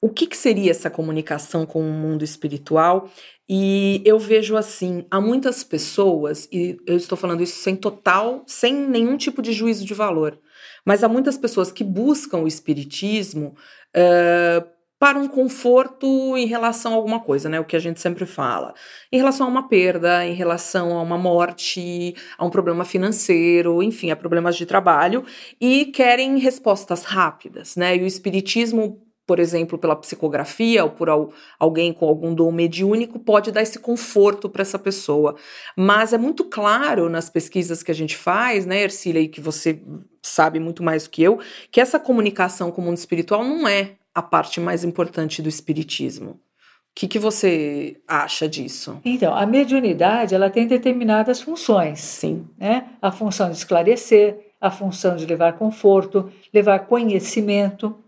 o 0.00 0.10
que, 0.10 0.26
que 0.26 0.36
seria 0.36 0.70
essa 0.70 0.90
comunicação 0.90 1.64
com 1.64 1.80
o 1.80 1.90
mundo 1.92 2.22
espiritual? 2.22 3.10
E 3.48 4.02
eu 4.04 4.18
vejo 4.18 4.56
assim, 4.56 5.06
há 5.10 5.20
muitas 5.20 5.64
pessoas, 5.64 6.48
e 6.52 6.76
eu 6.86 6.96
estou 6.96 7.16
falando 7.16 7.42
isso 7.42 7.62
sem 7.62 7.74
total, 7.74 8.42
sem 8.46 8.74
nenhum 8.74 9.16
tipo 9.16 9.40
de 9.40 9.52
juízo 9.52 9.84
de 9.84 9.94
valor, 9.94 10.38
mas 10.84 11.02
há 11.02 11.08
muitas 11.08 11.38
pessoas 11.38 11.72
que 11.72 11.84
buscam 11.84 12.38
o 12.38 12.46
espiritismo 12.46 13.54
eh, 13.94 14.64
para 14.98 15.18
um 15.18 15.28
conforto 15.28 16.36
em 16.36 16.46
relação 16.46 16.92
a 16.92 16.96
alguma 16.96 17.20
coisa, 17.20 17.48
né? 17.48 17.60
O 17.60 17.64
que 17.64 17.76
a 17.76 17.80
gente 17.80 18.00
sempre 18.00 18.24
fala. 18.24 18.74
Em 19.12 19.18
relação 19.18 19.46
a 19.46 19.50
uma 19.50 19.68
perda, 19.68 20.24
em 20.24 20.34
relação 20.34 20.96
a 20.96 21.02
uma 21.02 21.18
morte, 21.18 22.14
a 22.38 22.44
um 22.44 22.50
problema 22.50 22.84
financeiro, 22.84 23.82
enfim, 23.82 24.10
a 24.10 24.16
problemas 24.16 24.56
de 24.56 24.64
trabalho, 24.64 25.24
e 25.60 25.86
querem 25.86 26.38
respostas 26.38 27.04
rápidas, 27.04 27.76
né? 27.76 27.96
E 27.96 28.02
o 28.02 28.06
espiritismo, 28.06 29.02
por 29.26 29.38
exemplo, 29.38 29.78
pela 29.78 29.96
psicografia 29.96 30.84
ou 30.84 30.90
por 30.90 31.10
al- 31.10 31.32
alguém 31.58 31.92
com 31.92 32.06
algum 32.06 32.34
dom 32.34 32.52
mediúnico, 32.52 33.18
pode 33.18 33.50
dar 33.50 33.62
esse 33.62 33.78
conforto 33.78 34.48
para 34.48 34.62
essa 34.62 34.78
pessoa. 34.78 35.34
Mas 35.76 36.12
é 36.12 36.18
muito 36.18 36.44
claro 36.44 37.08
nas 37.08 37.28
pesquisas 37.28 37.82
que 37.82 37.90
a 37.90 37.94
gente 37.94 38.16
faz, 38.16 38.64
né, 38.64 38.82
Ercília, 38.82 39.20
e 39.20 39.28
que 39.28 39.40
você 39.40 39.82
sabe 40.22 40.58
muito 40.60 40.82
mais 40.82 41.04
do 41.04 41.10
que 41.10 41.22
eu, 41.22 41.38
que 41.70 41.80
essa 41.80 41.98
comunicação 41.98 42.70
com 42.70 42.80
o 42.80 42.84
mundo 42.84 42.96
espiritual 42.96 43.44
não 43.44 43.66
é 43.68 43.96
a 44.14 44.22
parte 44.22 44.60
mais 44.60 44.84
importante 44.84 45.42
do 45.42 45.48
espiritismo. 45.48 46.30
O 46.30 46.94
que, 46.94 47.08
que 47.08 47.18
você 47.18 48.00
acha 48.06 48.48
disso? 48.48 49.00
Então, 49.04 49.34
a 49.34 49.44
mediunidade 49.44 50.34
ela 50.34 50.48
tem 50.48 50.66
determinadas 50.66 51.40
funções. 51.40 51.98
Sim, 51.98 52.46
né? 52.56 52.88
A 53.02 53.10
função 53.10 53.50
de 53.50 53.56
esclarecer, 53.56 54.52
a 54.60 54.70
função 54.70 55.16
de 55.16 55.26
levar 55.26 55.54
conforto, 55.54 56.30
levar 56.52 56.86
conhecimento, 56.86 57.98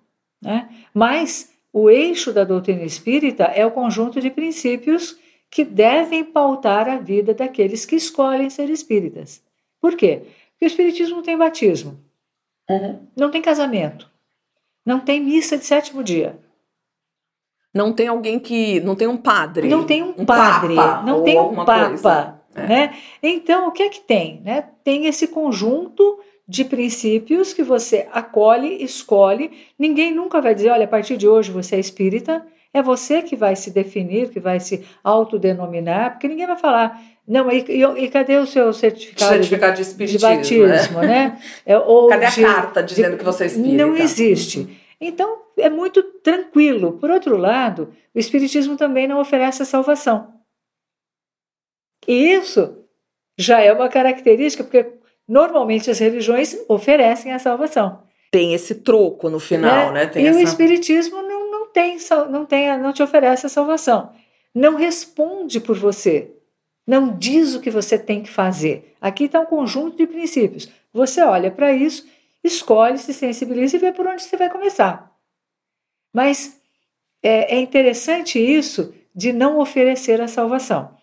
né? 0.40 0.68
Mas 0.94 1.50
o 1.72 1.90
eixo 1.90 2.32
da 2.32 2.44
doutrina 2.44 2.84
espírita 2.84 3.44
é 3.44 3.66
o 3.66 3.72
conjunto 3.72 4.20
de 4.20 4.30
princípios 4.30 5.18
que 5.50 5.64
devem 5.64 6.24
pautar 6.24 6.88
a 6.88 6.96
vida 6.96 7.34
daqueles 7.34 7.84
que 7.84 7.96
escolhem 7.96 8.48
ser 8.48 8.70
espíritas. 8.70 9.42
Por 9.80 9.96
quê? 9.96 10.22
Porque 10.52 10.64
o 10.64 10.68
espiritismo 10.68 11.16
não 11.16 11.22
tem 11.22 11.36
batismo, 11.36 12.00
não 13.16 13.30
tem 13.30 13.42
casamento, 13.42 14.10
não 14.86 15.00
tem 15.00 15.20
missa 15.20 15.58
de 15.58 15.64
sétimo 15.66 16.02
dia, 16.02 16.38
não 17.76 17.92
tem 17.92 18.08
alguém 18.08 18.38
que. 18.38 18.80
Não 18.80 18.96
tem 18.96 19.06
um 19.06 19.18
padre. 19.18 19.68
não 19.68 19.84
tem 19.84 20.02
um, 20.02 20.14
um 20.16 20.24
padre, 20.24 20.74
papa, 20.74 21.02
não 21.02 21.22
tem 21.22 21.38
um 21.38 21.54
papa, 21.54 21.88
coisa. 21.88 22.40
É. 22.54 22.66
né? 22.66 22.94
Então, 23.22 23.68
o 23.68 23.72
que 23.72 23.82
é 23.82 23.88
que 23.90 24.00
tem? 24.00 24.40
Né? 24.42 24.64
Tem 24.82 25.04
esse 25.04 25.28
conjunto 25.28 26.18
de 26.48 26.64
princípios 26.64 27.52
que 27.52 27.62
você 27.62 28.08
acolhe, 28.12 28.82
escolhe. 28.82 29.50
Ninguém 29.78 30.14
nunca 30.14 30.40
vai 30.40 30.54
dizer, 30.54 30.70
olha, 30.70 30.84
a 30.84 30.88
partir 30.88 31.18
de 31.18 31.28
hoje 31.28 31.50
você 31.50 31.76
é 31.76 31.80
espírita. 31.80 32.46
É 32.72 32.82
você 32.82 33.22
que 33.22 33.36
vai 33.36 33.56
se 33.56 33.70
definir, 33.70 34.30
que 34.30 34.40
vai 34.40 34.60
se 34.60 34.84
autodenominar, 35.02 36.12
porque 36.12 36.28
ninguém 36.28 36.46
vai 36.46 36.58
falar, 36.58 37.00
não, 37.26 37.50
e, 37.50 37.64
e, 37.68 37.82
e 38.04 38.08
cadê 38.08 38.36
o 38.36 38.46
seu 38.46 38.72
certificado, 38.72 39.32
Certificado 39.32 39.72
de 39.76 39.82
de, 39.82 39.88
espiritismo. 39.88 40.28
batismo, 40.28 41.00
né? 41.00 41.06
né? 41.06 41.42
É, 41.64 41.76
ou 41.78 42.08
Cadê 42.08 42.26
a 42.26 42.30
de- 42.30 42.42
carta 42.42 42.82
dizendo 42.82 43.16
que 43.16 43.24
você 43.24 43.44
é 43.44 43.46
espírita? 43.48 43.76
não 43.86 43.96
existe. 43.96 44.80
Então, 45.00 45.42
é 45.58 45.68
muito 45.68 46.02
tranquilo. 46.02 46.92
Por 46.94 47.10
outro 47.10 47.36
lado, 47.36 47.92
o 48.14 48.18
Espiritismo 48.18 48.76
também 48.76 49.06
não 49.06 49.20
oferece 49.20 49.60
a 49.62 49.66
salvação. 49.66 50.32
E 52.08 52.32
isso 52.32 52.78
já 53.36 53.60
é 53.60 53.72
uma 53.72 53.88
característica, 53.88 54.64
porque 54.64 54.86
normalmente 55.28 55.90
as 55.90 55.98
religiões 55.98 56.56
oferecem 56.68 57.32
a 57.32 57.38
salvação. 57.38 58.02
Tem 58.30 58.54
esse 58.54 58.76
troco 58.76 59.28
no 59.28 59.38
final, 59.40 59.92
né? 59.92 60.06
Tem 60.06 60.24
e 60.24 60.28
o 60.28 60.30
essa... 60.30 60.42
Espiritismo 60.42 61.20
não, 61.22 61.50
não, 61.50 61.66
tem, 61.68 61.96
não, 62.30 62.46
tem, 62.46 62.70
a- 62.70 62.78
não 62.78 62.92
te 62.92 63.02
oferece 63.02 63.44
a 63.46 63.48
salvação. 63.50 64.12
Não 64.54 64.76
responde 64.76 65.60
por 65.60 65.76
você. 65.76 66.30
Não 66.86 67.16
diz 67.16 67.54
o 67.54 67.60
que 67.60 67.70
você 67.70 67.98
tem 67.98 68.22
que 68.22 68.30
fazer. 68.30 68.94
Aqui 69.00 69.24
está 69.24 69.40
um 69.40 69.46
conjunto 69.46 69.96
de 69.96 70.06
princípios. 70.06 70.68
Você 70.92 71.20
olha 71.22 71.50
para 71.50 71.72
isso, 71.72 72.06
escolhe, 72.44 72.98
se 72.98 73.12
sensibiliza 73.12 73.76
e 73.76 73.80
vê 73.80 73.92
por 73.92 74.06
onde 74.06 74.22
você 74.22 74.36
vai 74.36 74.48
começar. 74.48 75.12
Mas 76.12 76.60
é, 77.22 77.56
é 77.56 77.60
interessante 77.60 78.38
isso 78.38 78.94
de 79.14 79.32
não 79.32 79.58
oferecer 79.58 80.20
a 80.20 80.28
salvação. 80.28 80.94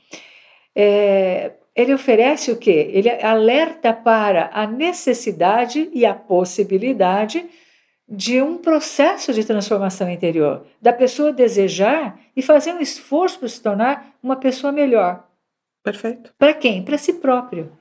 É, 0.75 1.51
ele 1.75 1.93
oferece 1.93 2.51
o 2.51 2.57
quê? 2.57 2.89
Ele 2.93 3.09
alerta 3.09 3.91
para 3.91 4.49
a 4.53 4.65
necessidade 4.65 5.89
e 5.93 6.05
a 6.05 6.13
possibilidade 6.13 7.45
de 8.07 8.41
um 8.41 8.57
processo 8.57 9.33
de 9.33 9.43
transformação 9.43 10.09
interior, 10.09 10.65
da 10.81 10.93
pessoa 10.93 11.33
desejar 11.33 12.19
e 12.35 12.41
fazer 12.41 12.73
um 12.73 12.79
esforço 12.79 13.39
para 13.39 13.47
se 13.47 13.61
tornar 13.61 14.15
uma 14.21 14.35
pessoa 14.35 14.71
melhor. 14.71 15.27
Perfeito. 15.83 16.33
Para 16.37 16.53
quem? 16.53 16.83
Para 16.83 16.97
si 16.97 17.13
próprio. 17.13 17.71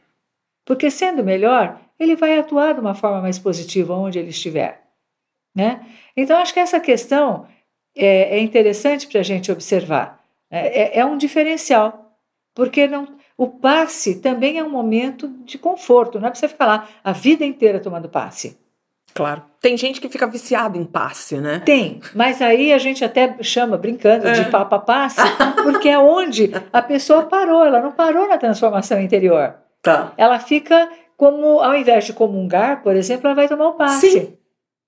Porque 0.64 0.90
sendo 0.90 1.24
melhor, 1.24 1.80
ele 1.98 2.16
vai 2.16 2.38
atuar 2.38 2.74
de 2.74 2.80
uma 2.80 2.94
forma 2.94 3.20
mais 3.20 3.38
positiva 3.38 3.94
onde 3.94 4.18
ele 4.18 4.30
estiver. 4.30 4.82
Né? 5.54 5.86
Então, 6.16 6.38
acho 6.38 6.52
que 6.52 6.60
essa 6.60 6.80
questão 6.80 7.46
é, 7.96 8.38
é 8.38 8.40
interessante 8.40 9.06
para 9.06 9.20
a 9.20 9.24
gente 9.24 9.52
observar. 9.52 10.20
É, 10.50 10.82
é- 10.82 10.98
é 11.00 11.04
um 11.04 11.16
diferencial, 11.16 12.18
porque 12.54 12.86
não, 12.86 13.16
o 13.36 13.48
passe 13.48 14.20
também 14.20 14.58
é 14.58 14.64
um 14.64 14.70
momento 14.70 15.28
de 15.44 15.58
conforto, 15.58 16.18
não 16.18 16.26
é 16.28 16.30
para 16.30 16.38
você 16.38 16.48
ficar 16.48 16.66
lá 16.66 16.88
a 17.02 17.12
vida 17.12 17.44
inteira 17.44 17.80
tomando 17.80 18.08
passe. 18.08 18.58
Claro. 19.14 19.42
Tem 19.60 19.76
gente 19.76 20.00
que 20.00 20.08
fica 20.08 20.26
viciado 20.26 20.78
em 20.78 20.84
passe, 20.84 21.36
né? 21.36 21.60
Tem, 21.64 22.00
mas 22.14 22.40
aí 22.42 22.72
a 22.72 22.78
gente 22.78 23.04
até 23.04 23.36
chama, 23.42 23.76
brincando, 23.76 24.26
É. 24.26 24.32
de 24.32 24.44
papa 24.50 24.78
passe, 24.78 25.20
porque 25.62 25.88
é 25.88 25.98
onde 25.98 26.50
a 26.72 26.82
pessoa 26.82 27.22
parou, 27.24 27.64
ela 27.64 27.80
não 27.80 27.92
parou 27.92 28.26
na 28.28 28.38
transformação 28.38 29.00
interior. 29.00 29.54
Tá. 29.82 30.12
Ela 30.16 30.38
fica 30.38 30.88
como, 31.16 31.60
ao 31.60 31.76
invés 31.76 32.04
de 32.06 32.12
comungar, 32.12 32.82
por 32.82 32.96
exemplo, 32.96 33.26
ela 33.26 33.34
vai 33.36 33.48
tomar 33.48 33.68
o 33.68 33.74
passe. 33.74 34.10
Sim. 34.10 34.36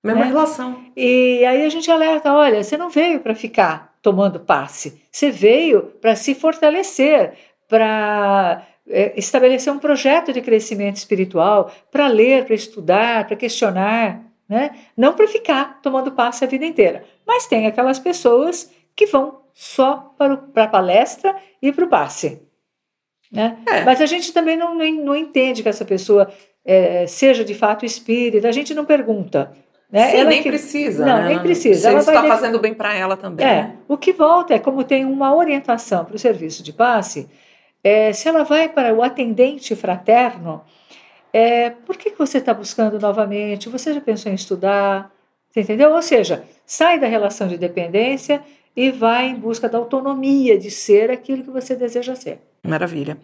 Mesma 0.03 0.21
Né? 0.23 0.27
relação. 0.29 0.77
E 0.97 1.45
aí 1.45 1.65
a 1.65 1.69
gente 1.69 1.91
alerta: 1.91 2.33
olha, 2.33 2.63
você 2.63 2.77
não 2.77 2.91
veio 2.91 3.21
para 3.21 3.35
ficar 3.35 3.95
tomando 4.03 4.39
passe, 4.41 5.03
você 5.11 5.31
veio 5.31 5.83
para 6.01 6.15
se 6.15 6.35
fortalecer, 6.35 7.33
para 7.69 8.63
é, 8.89 9.19
estabelecer 9.19 9.73
um 9.73 9.79
projeto 9.79 10.33
de 10.33 10.41
crescimento 10.41 10.97
espiritual 10.97 11.73
para 11.91 12.07
ler, 12.07 12.45
para 12.45 12.55
estudar, 12.55 13.27
para 13.27 13.37
questionar, 13.37 14.23
né? 14.49 14.71
não 14.97 15.15
para 15.15 15.27
ficar 15.27 15.81
tomando 15.83 16.13
passe 16.13 16.45
a 16.45 16.49
vida 16.49 16.67
inteira. 16.67 17.05
Mas 17.27 17.47
tem 17.47 17.67
aquelas 17.67 17.99
pessoas 17.99 18.71
que 18.95 19.07
vão 19.07 19.41
só 19.53 20.15
para, 20.19 20.37
para 20.37 20.65
a 20.65 20.69
palestra 20.69 21.35
e 21.63 21.73
para 21.73 21.85
o 21.85 21.89
passe. 21.89 22.43
Né? 23.33 23.57
É. 23.67 23.85
Mas 23.85 24.01
a 24.01 24.07
gente 24.07 24.33
também 24.33 24.57
não, 24.57 24.75
não, 24.75 24.91
não 24.93 25.17
entende 25.17 25.63
que 25.63 25.69
essa 25.69 25.85
pessoa 25.85 26.31
é, 26.65 27.07
seja 27.07 27.45
de 27.45 27.55
fato 27.55 27.85
espírita, 27.85 28.49
a 28.49 28.53
gente 28.53 28.75
não 28.75 28.85
pergunta. 28.85 29.53
Né? 29.91 30.11
Sim, 30.11 30.17
ela 30.19 30.31
nem 30.31 30.43
que... 30.43 30.49
precisa. 30.49 31.07
Não, 31.07 31.19
né? 31.19 31.29
nem 31.29 31.39
precisa. 31.39 31.81
Se 31.81 31.87
ela 31.87 32.01
está 32.01 32.25
fazendo 32.25 32.59
bem 32.59 32.75
para 32.75 32.95
ela 32.95 33.17
também. 33.17 33.47
É, 33.47 33.73
o 33.87 33.97
que 33.97 34.13
volta 34.13 34.55
é 34.55 34.59
como 34.59 34.83
tem 34.85 35.05
uma 35.05 35.35
orientação 35.35 36.05
para 36.05 36.17
o 36.17 36.19
serviço 36.19 36.63
de 36.63 36.73
passe, 36.73 37.29
é, 37.85 38.13
se 38.15 38.27
ela 38.27 38.43
vai 38.43 38.69
para 38.69 38.95
o 38.95 39.03
atendente 39.03 39.77
fraterno, 39.77 40.65
é, 41.31 41.69
por 41.71 41.99
que, 41.99 42.11
que 42.11 42.19
você 42.19 42.39
está 42.39 42.55
buscando 42.55 42.99
novamente? 42.99 43.69
Você 43.69 43.93
já 43.93 44.01
pensou 44.01 44.33
em 44.33 44.35
estudar? 44.35 45.13
Você 45.51 45.61
entendeu? 45.61 45.93
Ou 45.93 46.01
seja, 46.01 46.45
sai 46.65 46.99
da 46.99 47.07
relação 47.07 47.47
de 47.47 47.59
dependência 47.59 48.43
e 48.75 48.91
vai 48.91 49.27
em 49.27 49.35
busca 49.35 49.69
da 49.69 49.77
autonomia 49.79 50.59
de 50.59 50.71
ser 50.71 51.11
aquilo 51.11 51.45
que 51.45 51.51
você 51.51 51.77
deseja 51.77 52.15
ser. 52.15 52.41
Maravilha. 52.63 53.19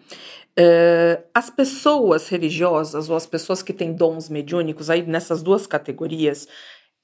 Uh, 0.59 1.23
as 1.33 1.49
pessoas 1.49 2.27
religiosas 2.27 3.09
ou 3.09 3.15
as 3.15 3.25
pessoas 3.25 3.63
que 3.63 3.73
têm 3.73 3.93
dons 3.93 4.29
mediúnicos, 4.29 4.89
aí 4.89 5.01
nessas 5.01 5.41
duas 5.41 5.65
categorias, 5.65 6.47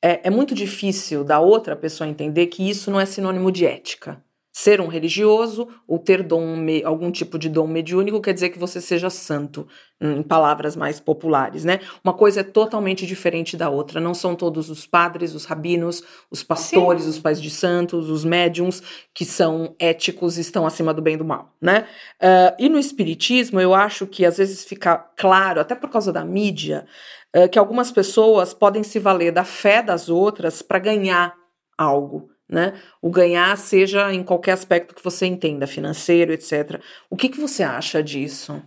é, 0.01 0.27
é 0.27 0.29
muito 0.29 0.53
difícil 0.53 1.23
da 1.23 1.39
outra 1.39 1.75
pessoa 1.75 2.07
entender 2.07 2.47
que 2.47 2.69
isso 2.69 2.91
não 2.91 2.99
é 2.99 3.05
sinônimo 3.05 3.51
de 3.51 3.65
ética. 3.65 4.21
Ser 4.59 4.81
um 4.81 4.87
religioso 4.87 5.67
ou 5.87 5.99
ter 5.99 6.23
dom, 6.23 6.65
algum 6.83 7.11
tipo 7.11 7.37
de 7.37 7.47
dom 7.47 7.67
mediúnico 7.67 8.19
quer 8.19 8.33
dizer 8.33 8.49
que 8.49 8.57
você 8.57 8.81
seja 8.81 9.07
santo, 9.07 9.67
em 10.01 10.23
palavras 10.23 10.75
mais 10.75 10.99
populares, 10.99 11.63
né? 11.63 11.79
Uma 12.03 12.11
coisa 12.11 12.39
é 12.39 12.43
totalmente 12.43 13.05
diferente 13.05 13.55
da 13.55 13.69
outra. 13.69 14.01
Não 14.01 14.15
são 14.15 14.35
todos 14.35 14.71
os 14.71 14.87
padres, 14.87 15.35
os 15.35 15.45
rabinos, 15.45 16.01
os 16.31 16.41
pastores, 16.41 17.03
Sim. 17.03 17.09
os 17.09 17.19
pais 17.19 17.39
de 17.39 17.51
santos, 17.51 18.09
os 18.09 18.25
médiums 18.25 18.81
que 19.13 19.25
são 19.25 19.75
éticos 19.77 20.39
e 20.39 20.41
estão 20.41 20.65
acima 20.65 20.91
do 20.91 21.03
bem 21.03 21.13
e 21.13 21.17
do 21.17 21.25
mal, 21.25 21.53
né? 21.61 21.87
Uh, 22.19 22.55
e 22.57 22.67
no 22.67 22.79
espiritismo, 22.79 23.61
eu 23.61 23.75
acho 23.75 24.07
que 24.07 24.25
às 24.25 24.39
vezes 24.39 24.65
fica 24.65 24.97
claro, 25.15 25.61
até 25.61 25.75
por 25.75 25.91
causa 25.91 26.11
da 26.11 26.25
mídia, 26.25 26.87
uh, 27.35 27.47
que 27.47 27.59
algumas 27.59 27.91
pessoas 27.91 28.55
podem 28.55 28.81
se 28.81 28.97
valer 28.97 29.31
da 29.31 29.43
fé 29.43 29.83
das 29.83 30.09
outras 30.09 30.63
para 30.63 30.79
ganhar 30.79 31.35
algo 31.77 32.35
né? 32.49 32.79
O 33.01 33.09
ganhar 33.09 33.57
seja 33.57 34.13
em 34.13 34.23
qualquer 34.23 34.53
aspecto 34.53 34.95
que 34.95 35.03
você 35.03 35.25
entenda, 35.25 35.67
financeiro, 35.67 36.31
etc. 36.31 36.81
O 37.09 37.17
que, 37.17 37.29
que 37.29 37.39
você 37.39 37.63
acha 37.63 38.01
disso? 38.01 38.61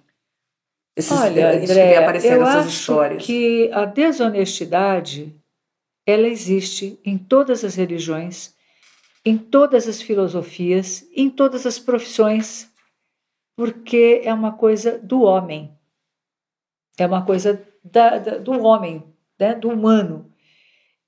Esses, 0.96 1.12
Olha, 1.12 1.54
isso 1.62 1.72
André, 1.72 1.96
aparecendo 1.96 2.34
eu 2.34 2.46
acho 2.46 2.68
histórias. 2.68 3.24
que 3.24 3.70
a 3.72 3.84
desonestidade 3.84 5.34
ela 6.06 6.26
existe 6.26 6.98
em 7.04 7.16
todas 7.16 7.64
as 7.64 7.74
religiões, 7.74 8.54
em 9.24 9.38
todas 9.38 9.86
as 9.86 10.02
filosofias, 10.02 11.08
em 11.14 11.30
todas 11.30 11.66
as 11.66 11.78
profissões, 11.78 12.70
porque 13.56 14.22
é 14.24 14.34
uma 14.34 14.52
coisa 14.52 14.98
do 14.98 15.22
homem, 15.22 15.72
é 16.98 17.06
uma 17.06 17.24
coisa 17.24 17.62
da, 17.84 18.18
da, 18.18 18.38
do 18.38 18.52
homem, 18.62 19.04
né, 19.38 19.54
do 19.54 19.68
humano. 19.68 20.30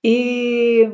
E 0.05 0.89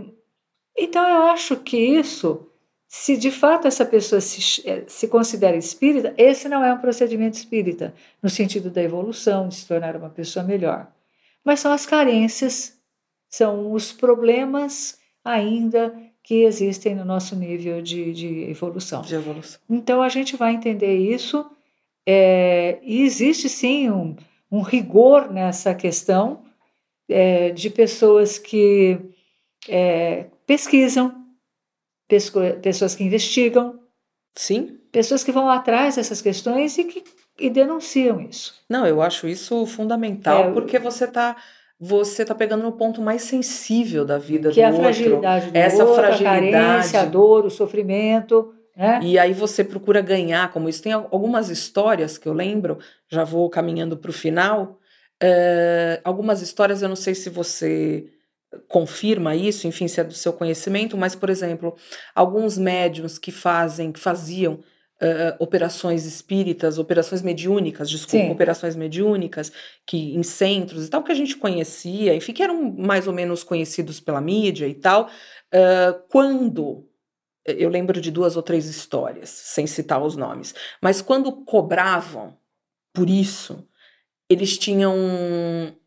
então 0.79 1.07
eu 1.09 1.23
acho 1.25 1.57
que 1.57 1.77
isso, 1.77 2.47
se 2.87 3.17
de 3.17 3.31
fato 3.31 3.67
essa 3.67 3.85
pessoa 3.85 4.21
se, 4.21 4.63
eh, 4.67 4.85
se 4.87 5.09
considera 5.09 5.57
espírita, 5.57 6.15
esse 6.17 6.49
não 6.49 6.65
é 6.65 6.73
um 6.73 6.79
procedimento 6.79 7.37
espírita, 7.37 7.95
no 8.23 8.31
sentido 8.31 8.71
da 8.71 8.83
evolução, 8.83 9.49
de 9.49 9.57
se 9.57 9.67
tornar 9.67 9.97
uma 9.97 10.11
pessoa 10.11 10.45
melhor. 10.45 10.91
Mas 11.45 11.61
são 11.61 11.73
as 11.73 11.85
carências, 11.85 12.79
são 13.29 13.73
os 13.73 13.93
problemas 13.93 14.99
ainda 15.25 15.95
que 16.23 16.43
existem 16.43 16.95
no 16.95 17.05
nosso 17.05 17.35
nível 17.35 17.81
de, 17.81 18.13
de 18.13 18.51
evolução. 18.51 19.03
De 19.03 19.15
evolução. 19.15 19.61
Então 19.69 20.03
a 20.03 20.09
gente 20.09 20.37
vai 20.37 20.55
entender 20.55 20.97
isso, 20.97 21.51
é, 22.07 22.79
e 22.83 23.03
existe 23.03 23.49
sim 23.49 23.91
um, 23.91 24.17
um 24.51 24.63
rigor 24.63 25.31
nessa 25.31 25.75
questão 25.75 26.43
é, 27.09 27.51
de 27.51 27.71
pessoas 27.71 28.39
que 28.39 28.99
é, 29.69 30.27
pesquisam, 30.49 31.15
pessoas 32.63 32.97
que 32.97 33.05
investigam. 33.05 33.79
Sim. 34.35 34.79
Pessoas 34.91 35.23
que 35.23 35.31
vão 35.31 35.49
atrás 35.49 35.97
dessas 35.97 36.23
questões 36.23 36.79
e 36.79 36.85
que 36.85 37.05
e 37.39 37.49
denunciam 37.49 38.21
isso. 38.21 38.55
Não, 38.69 38.85
eu 38.85 39.01
acho 39.01 39.29
isso 39.29 39.65
fundamental, 39.67 40.49
é, 40.49 40.53
porque 40.53 40.77
você 40.77 41.05
está 41.05 41.37
você 41.79 42.25
tá 42.25 42.35
pegando 42.35 42.65
no 42.65 42.73
ponto 42.73 43.01
mais 43.01 43.23
sensível 43.23 44.05
da 44.05 44.19
vida 44.19 44.51
que 44.51 44.57
do 44.57 44.61
é 44.61 44.65
a 44.65 44.73
fragilidade 44.73 45.51
do 45.53 45.57
Essa 45.57 45.85
outro, 45.85 46.03
fragilidade. 46.03 46.49
a 46.49 46.51
carência, 46.51 47.01
a 47.01 47.05
dor, 47.05 47.47
o 47.47 47.51
sofrimento. 47.51 48.53
Né? 48.77 48.99
E 49.05 49.17
aí 49.17 49.33
você 49.33 49.63
procura 49.63 50.01
ganhar, 50.01 50.51
como 50.51 50.69
isso. 50.69 50.83
Tem 50.83 50.93
algumas 50.93 51.51
histórias 51.51 52.19
que 52.19 52.29
eu 52.29 52.33
lembro, 52.33 52.79
já 53.09 53.23
vou 53.23 53.49
caminhando 53.49 53.97
para 53.97 54.11
o 54.11 54.13
final. 54.13 54.81
Uh, 55.23 56.03
algumas 56.03 56.43
histórias, 56.43 56.83
eu 56.83 56.89
não 56.89 56.97
sei 56.97 57.15
se 57.15 57.31
você 57.31 58.09
confirma 58.67 59.35
isso, 59.35 59.67
enfim, 59.67 59.89
se 59.89 60.01
é 60.01 60.05
do 60.05 60.15
seu 60.15 60.33
conhecimento, 60.33 60.97
mas, 60.97 61.15
por 61.15 61.29
exemplo, 61.31 61.77
alguns 62.15 62.57
médiums 62.57 63.19
que 63.19 63.31
fazem, 63.31 63.93
que 63.93 64.01
faziam 64.01 64.61
Uh, 65.01 65.31
operações 65.39 66.05
espíritas, 66.05 66.77
operações 66.77 67.23
mediúnicas, 67.23 67.89
desculpa, 67.89 68.27
Sim. 68.27 68.33
operações 68.33 68.75
mediúnicas, 68.75 69.53
que 69.87 70.17
em 70.17 70.25
centros 70.25 70.85
e 70.85 70.91
tal, 70.91 71.05
que 71.05 71.13
a 71.13 71.15
gente 71.15 71.37
conhecia, 71.37 72.17
enfim, 72.17 72.33
que 72.33 72.43
eram 72.43 72.61
mais 72.77 73.07
ou 73.07 73.13
menos 73.13 73.45
conhecidos 73.45 74.01
pela 74.01 74.21
mídia 74.21 74.67
e 74.67 74.75
tal. 74.75 75.09
Uh, 75.55 76.03
quando. 76.11 76.85
Eu 77.47 77.71
lembro 77.71 78.01
de 78.01 78.11
duas 78.11 78.37
ou 78.37 78.43
três 78.43 78.67
histórias, 78.67 79.31
sem 79.31 79.69
citar 79.69 80.03
os 80.03 80.17
nomes, 80.17 80.53
mas 80.83 81.01
quando 81.01 81.45
cobravam 81.45 82.37
por 82.93 83.09
isso, 83.09 83.68
eles 84.29 84.59
tinham, 84.59 84.95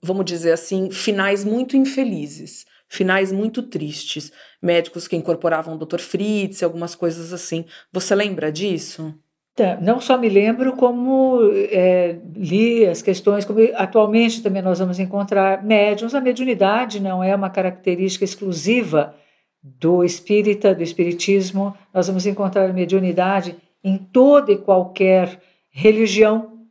vamos 0.02 0.26
dizer 0.26 0.52
assim, 0.52 0.90
finais 0.90 1.46
muito 1.46 1.78
infelizes, 1.78 2.66
finais 2.88 3.32
muito 3.32 3.62
tristes. 3.62 4.32
Médicos 4.62 5.08
que 5.08 5.16
incorporavam 5.16 5.76
o 5.76 5.78
Dr. 5.78 6.00
Fritz, 6.00 6.64
algumas 6.64 6.96
coisas 6.96 7.32
assim. 7.32 7.66
Você 7.92 8.16
lembra 8.16 8.52
disso? 8.52 9.14
Tá, 9.56 9.78
não 9.82 10.00
só 10.00 10.18
me 10.18 10.30
lembro, 10.30 10.76
como 10.78 11.42
é, 11.54 12.18
li 12.36 12.86
as 12.86 13.02
questões, 13.02 13.44
como 13.44 13.60
atualmente 13.76 14.42
também 14.42 14.62
nós 14.62 14.80
vamos 14.80 14.98
encontrar 14.98 15.64
médiums. 15.64 16.16
A 16.16 16.22
mediunidade 16.22 17.00
não 17.00 17.24
é 17.24 17.36
uma 17.36 17.50
característica 17.50 18.26
exclusiva 18.26 19.16
do 19.62 20.04
espírita, 20.04 20.74
do 20.74 20.82
espiritismo. 20.82 21.76
Nós 21.94 22.08
vamos 22.08 22.26
encontrar 22.26 22.74
mediunidade 22.74 23.56
em 23.84 23.98
toda 23.98 24.52
e 24.52 24.58
qualquer 24.58 25.40
religião, 25.70 26.66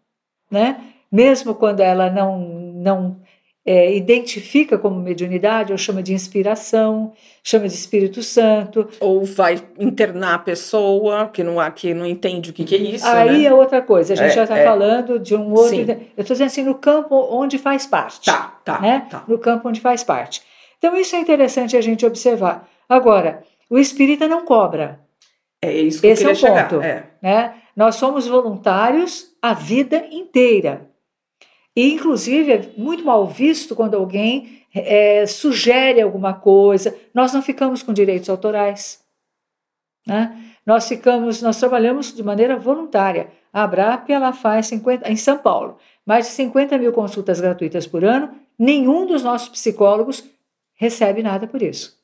né? 0.50 0.89
Mesmo 1.10 1.54
quando 1.54 1.80
ela 1.80 2.10
não, 2.10 2.38
não 2.38 3.16
é, 3.64 3.94
identifica 3.94 4.78
como 4.78 5.00
mediunidade, 5.00 5.72
ou 5.72 5.78
chama 5.78 6.02
de 6.02 6.14
inspiração, 6.14 7.12
chama 7.42 7.68
de 7.68 7.74
Espírito 7.74 8.22
Santo. 8.22 8.88
Ou 9.00 9.24
vai 9.24 9.62
internar 9.78 10.34
a 10.34 10.38
pessoa 10.38 11.28
que 11.28 11.42
não, 11.42 11.70
que 11.70 11.92
não 11.92 12.06
entende 12.06 12.50
o 12.50 12.52
que, 12.52 12.64
que 12.64 12.74
é 12.74 12.78
isso. 12.78 13.06
Aí 13.06 13.42
né? 13.42 13.44
é 13.44 13.54
outra 13.54 13.82
coisa, 13.82 14.14
a 14.14 14.16
gente 14.16 14.32
é, 14.32 14.34
já 14.34 14.42
está 14.44 14.58
é. 14.58 14.64
falando 14.64 15.18
de 15.18 15.34
um 15.34 15.52
outro. 15.52 15.76
Sim. 15.76 15.86
Eu 16.16 16.22
estou 16.22 16.34
dizendo 16.34 16.46
assim, 16.46 16.64
no 16.64 16.74
campo 16.74 17.14
onde 17.30 17.58
faz 17.58 17.86
parte. 17.86 18.26
Tá, 18.26 18.58
tá, 18.64 18.80
né? 18.80 19.06
tá. 19.10 19.24
No 19.28 19.38
campo 19.38 19.68
onde 19.68 19.80
faz 19.80 20.02
parte. 20.02 20.42
Então, 20.78 20.96
isso 20.96 21.14
é 21.14 21.18
interessante 21.18 21.76
a 21.76 21.80
gente 21.82 22.06
observar. 22.06 22.66
Agora, 22.88 23.42
o 23.68 23.78
espírita 23.78 24.26
não 24.26 24.44
cobra. 24.44 24.98
É 25.62 25.72
isso 25.72 26.00
que 26.00 26.06
Esse 26.06 26.24
eu 26.24 26.34
queria 26.34 26.48
é 26.48 26.52
o 26.52 26.68
ponto. 26.68 26.82
É. 26.82 27.04
Né? 27.20 27.54
Nós 27.76 27.96
somos 27.96 28.26
voluntários 28.26 29.26
a 29.42 29.52
vida 29.52 30.06
inteira. 30.10 30.88
E, 31.80 31.94
inclusive, 31.94 32.52
é 32.52 32.70
muito 32.76 33.02
mal 33.02 33.26
visto 33.26 33.74
quando 33.74 33.94
alguém 33.94 34.66
é, 34.74 35.24
sugere 35.26 36.02
alguma 36.02 36.34
coisa. 36.34 36.94
Nós 37.14 37.32
não 37.32 37.40
ficamos 37.40 37.82
com 37.82 37.90
direitos 37.90 38.28
autorais. 38.28 39.00
Né? 40.06 40.36
Nós 40.66 40.86
ficamos, 40.86 41.40
nós 41.40 41.58
trabalhamos 41.58 42.14
de 42.14 42.22
maneira 42.22 42.58
voluntária. 42.58 43.28
A 43.50 43.62
Abrap 43.62 44.10
ela 44.10 44.30
faz 44.32 44.66
50, 44.66 45.10
em 45.10 45.16
São 45.16 45.38
Paulo 45.38 45.78
mais 46.04 46.26
de 46.26 46.32
50 46.32 46.76
mil 46.76 46.92
consultas 46.92 47.40
gratuitas 47.40 47.86
por 47.86 48.04
ano. 48.04 48.30
Nenhum 48.58 49.06
dos 49.06 49.22
nossos 49.22 49.48
psicólogos 49.48 50.24
recebe 50.74 51.22
nada 51.22 51.46
por 51.46 51.62
isso. 51.62 51.99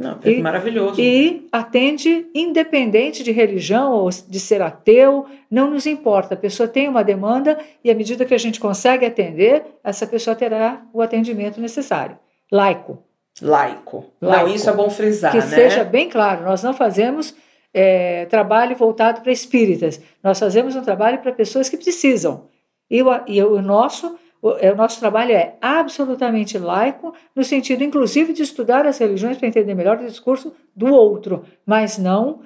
Não, 0.00 0.18
é 0.24 0.30
e, 0.30 0.40
maravilhoso. 0.40 1.00
E 1.00 1.46
atende 1.52 2.26
independente 2.34 3.22
de 3.22 3.30
religião 3.30 3.92
ou 3.92 4.08
de 4.08 4.40
ser 4.40 4.62
ateu, 4.62 5.26
não 5.50 5.70
nos 5.70 5.86
importa. 5.86 6.34
A 6.34 6.36
pessoa 6.36 6.68
tem 6.68 6.88
uma 6.88 7.04
demanda 7.04 7.58
e 7.84 7.90
à 7.90 7.94
medida 7.94 8.24
que 8.24 8.34
a 8.34 8.38
gente 8.38 8.58
consegue 8.58 9.04
atender, 9.04 9.62
essa 9.84 10.06
pessoa 10.06 10.34
terá 10.34 10.82
o 10.92 11.02
atendimento 11.02 11.60
necessário. 11.60 12.18
Laico. 12.50 13.02
Laico. 13.42 14.06
Laico. 14.20 14.46
Não, 14.46 14.54
isso 14.54 14.70
é 14.70 14.72
bom 14.72 14.88
frisar, 14.88 15.32
que 15.32 15.38
né? 15.38 15.44
seja 15.44 15.84
bem 15.84 16.08
claro, 16.08 16.44
nós 16.44 16.62
não 16.62 16.74
fazemos 16.74 17.34
é, 17.72 18.24
trabalho 18.26 18.74
voltado 18.76 19.20
para 19.20 19.32
espíritas. 19.32 20.00
Nós 20.22 20.38
fazemos 20.38 20.74
um 20.76 20.82
trabalho 20.82 21.18
para 21.18 21.32
pessoas 21.32 21.68
que 21.68 21.76
precisam. 21.76 22.48
E 22.90 23.02
o, 23.02 23.08
e 23.26 23.42
o 23.42 23.62
nosso 23.62 24.18
o, 24.42 24.52
é, 24.52 24.72
o 24.72 24.76
nosso 24.76 24.98
trabalho 24.98 25.32
é 25.32 25.56
absolutamente 25.60 26.58
laico, 26.58 27.14
no 27.34 27.44
sentido, 27.44 27.84
inclusive, 27.84 28.32
de 28.32 28.42
estudar 28.42 28.86
as 28.86 28.98
religiões 28.98 29.36
para 29.36 29.48
entender 29.48 29.74
melhor 29.74 29.98
o 29.98 30.06
discurso 30.06 30.54
do 30.74 30.86
outro, 30.86 31.44
mas 31.66 31.98
não 31.98 32.42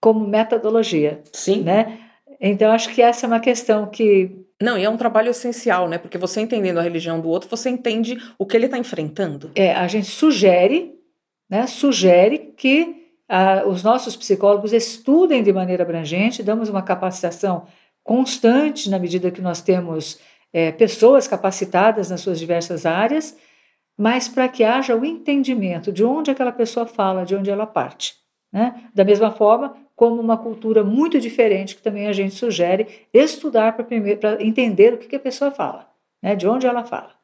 como 0.00 0.26
metodologia. 0.26 1.22
Sim. 1.32 1.62
Né? 1.62 1.98
Então, 2.40 2.72
acho 2.72 2.90
que 2.90 3.02
essa 3.02 3.26
é 3.26 3.28
uma 3.28 3.40
questão 3.40 3.86
que. 3.86 4.36
Não, 4.60 4.76
e 4.76 4.84
é 4.84 4.90
um 4.90 4.96
trabalho 4.96 5.30
essencial, 5.30 5.88
né? 5.88 5.96
Porque 5.96 6.18
você 6.18 6.40
entendendo 6.40 6.78
a 6.78 6.82
religião 6.82 7.18
do 7.18 7.28
outro, 7.28 7.48
você 7.48 7.70
entende 7.70 8.18
o 8.38 8.44
que 8.44 8.56
ele 8.56 8.66
está 8.66 8.76
enfrentando. 8.76 9.50
É, 9.54 9.72
a 9.72 9.88
gente 9.88 10.08
sugere, 10.08 10.94
né? 11.48 11.66
Sugere 11.66 12.52
que 12.56 13.00
ah, 13.26 13.62
os 13.66 13.82
nossos 13.82 14.16
psicólogos 14.16 14.74
estudem 14.74 15.42
de 15.42 15.52
maneira 15.52 15.82
abrangente, 15.82 16.42
damos 16.42 16.68
uma 16.68 16.82
capacitação 16.82 17.66
constante 18.02 18.90
na 18.90 18.98
medida 18.98 19.30
que 19.30 19.40
nós 19.40 19.62
temos 19.62 20.18
é, 20.52 20.72
pessoas 20.72 21.28
capacitadas 21.28 22.10
nas 22.10 22.20
suas 22.20 22.38
diversas 22.38 22.86
áreas, 22.86 23.36
mas 23.96 24.28
para 24.28 24.48
que 24.48 24.64
haja 24.64 24.96
o 24.96 25.04
entendimento 25.04 25.92
de 25.92 26.04
onde 26.04 26.30
aquela 26.30 26.52
pessoa 26.52 26.86
fala, 26.86 27.24
de 27.24 27.36
onde 27.36 27.50
ela 27.50 27.66
parte. 27.66 28.14
Né? 28.52 28.88
Da 28.94 29.04
mesma 29.04 29.30
forma, 29.30 29.76
como 29.94 30.20
uma 30.20 30.36
cultura 30.36 30.82
muito 30.82 31.20
diferente 31.20 31.76
que 31.76 31.82
também 31.82 32.08
a 32.08 32.12
gente 32.12 32.34
sugere 32.34 33.06
estudar 33.12 33.76
para 33.76 33.86
entender 34.40 34.94
o 34.94 34.98
que, 34.98 35.06
que, 35.06 35.16
a 35.16 35.20
pessoa 35.20 35.50
fala, 35.50 35.88
né? 36.22 36.34
de 36.34 36.48
onde 36.48 36.66
ela 36.66 36.84
fala. 36.84 37.14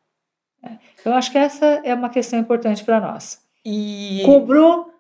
Né? 0.63 0.79
Então, 1.01 1.15
acho 1.15 1.33
que 1.33 1.39
essa 1.39 1.65
é 1.85 1.95
uma 1.95 2.11
questão 2.11 2.39
importante 2.39 2.85
para 2.85 3.01
nós. 3.01 3.41
E... 3.65 4.23
Cobrou 4.25 4.93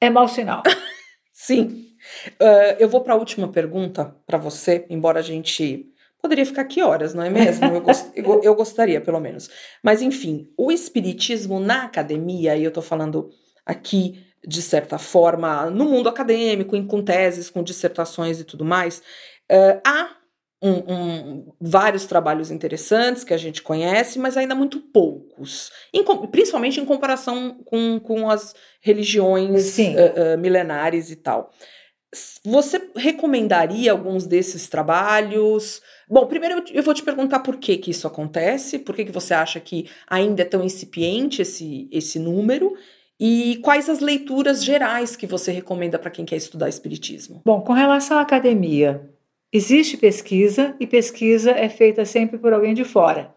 é 0.00 0.10
mau 0.10 0.28
sinal. 0.28 0.62
Sim. 1.32 1.94
Uh, 2.40 2.76
eu 2.78 2.88
vou 2.88 3.00
para 3.00 3.14
a 3.14 3.16
última 3.16 3.48
pergunta 3.48 4.14
para 4.26 4.36
você, 4.36 4.84
embora 4.90 5.20
a 5.20 5.22
gente 5.22 5.93
Poderia 6.24 6.46
ficar 6.46 6.62
aqui 6.62 6.80
horas, 6.80 7.12
não 7.12 7.22
é 7.22 7.28
mesmo? 7.28 7.66
Eu, 7.66 7.82
gost, 7.82 8.10
eu, 8.16 8.40
eu, 8.42 8.54
gostaria, 8.54 8.98
pelo 8.98 9.20
menos. 9.20 9.50
Mas, 9.82 10.00
enfim, 10.00 10.48
o 10.56 10.72
espiritismo 10.72 11.60
na 11.60 11.84
academia, 11.84 12.56
e 12.56 12.64
eu 12.64 12.70
tô 12.70 12.80
falando 12.80 13.28
aqui, 13.66 14.24
de 14.42 14.62
certa 14.62 14.96
forma, 14.96 15.68
no 15.68 15.84
mundo 15.84 16.08
acadêmico, 16.08 16.82
com 16.86 17.02
teses, 17.02 17.50
com 17.50 17.62
dissertações 17.62 18.40
e 18.40 18.44
tudo 18.44 18.64
mais, 18.64 19.02
uh, 19.52 19.78
há 19.86 20.16
um, 20.62 20.94
um, 20.94 21.52
vários 21.60 22.06
trabalhos 22.06 22.50
interessantes 22.50 23.22
que 23.22 23.34
a 23.34 23.38
gente 23.38 23.60
conhece, 23.60 24.18
mas 24.18 24.38
ainda 24.38 24.54
muito 24.54 24.80
poucos, 24.80 25.70
em, 25.92 26.02
principalmente 26.28 26.80
em 26.80 26.86
comparação 26.86 27.58
com, 27.66 28.00
com 28.00 28.30
as 28.30 28.54
religiões 28.80 29.76
uh, 29.76 29.82
uh, 29.82 30.38
milenares 30.38 31.10
e 31.10 31.16
tal. 31.16 31.50
Você 32.44 32.90
recomendaria 32.96 33.92
alguns 33.92 34.26
desses 34.26 34.68
trabalhos? 34.68 35.82
Bom, 36.08 36.26
primeiro 36.26 36.64
eu 36.72 36.82
vou 36.82 36.94
te 36.94 37.02
perguntar 37.02 37.40
por 37.40 37.56
que, 37.56 37.76
que 37.76 37.90
isso 37.90 38.06
acontece, 38.06 38.78
por 38.78 38.94
que, 38.94 39.04
que 39.04 39.12
você 39.12 39.34
acha 39.34 39.58
que 39.60 39.88
ainda 40.06 40.42
é 40.42 40.44
tão 40.44 40.64
incipiente 40.64 41.42
esse, 41.42 41.88
esse 41.90 42.18
número, 42.18 42.74
e 43.18 43.58
quais 43.62 43.88
as 43.88 44.00
leituras 44.00 44.64
gerais 44.64 45.16
que 45.16 45.26
você 45.26 45.52
recomenda 45.52 45.98
para 45.98 46.10
quem 46.10 46.24
quer 46.24 46.36
estudar 46.36 46.68
Espiritismo? 46.68 47.42
Bom, 47.44 47.60
com 47.60 47.72
relação 47.72 48.18
à 48.18 48.20
academia, 48.20 49.08
existe 49.52 49.96
pesquisa 49.96 50.74
e 50.80 50.86
pesquisa 50.86 51.52
é 51.52 51.68
feita 51.68 52.04
sempre 52.04 52.38
por 52.38 52.52
alguém 52.52 52.74
de 52.74 52.84
fora. 52.84 53.34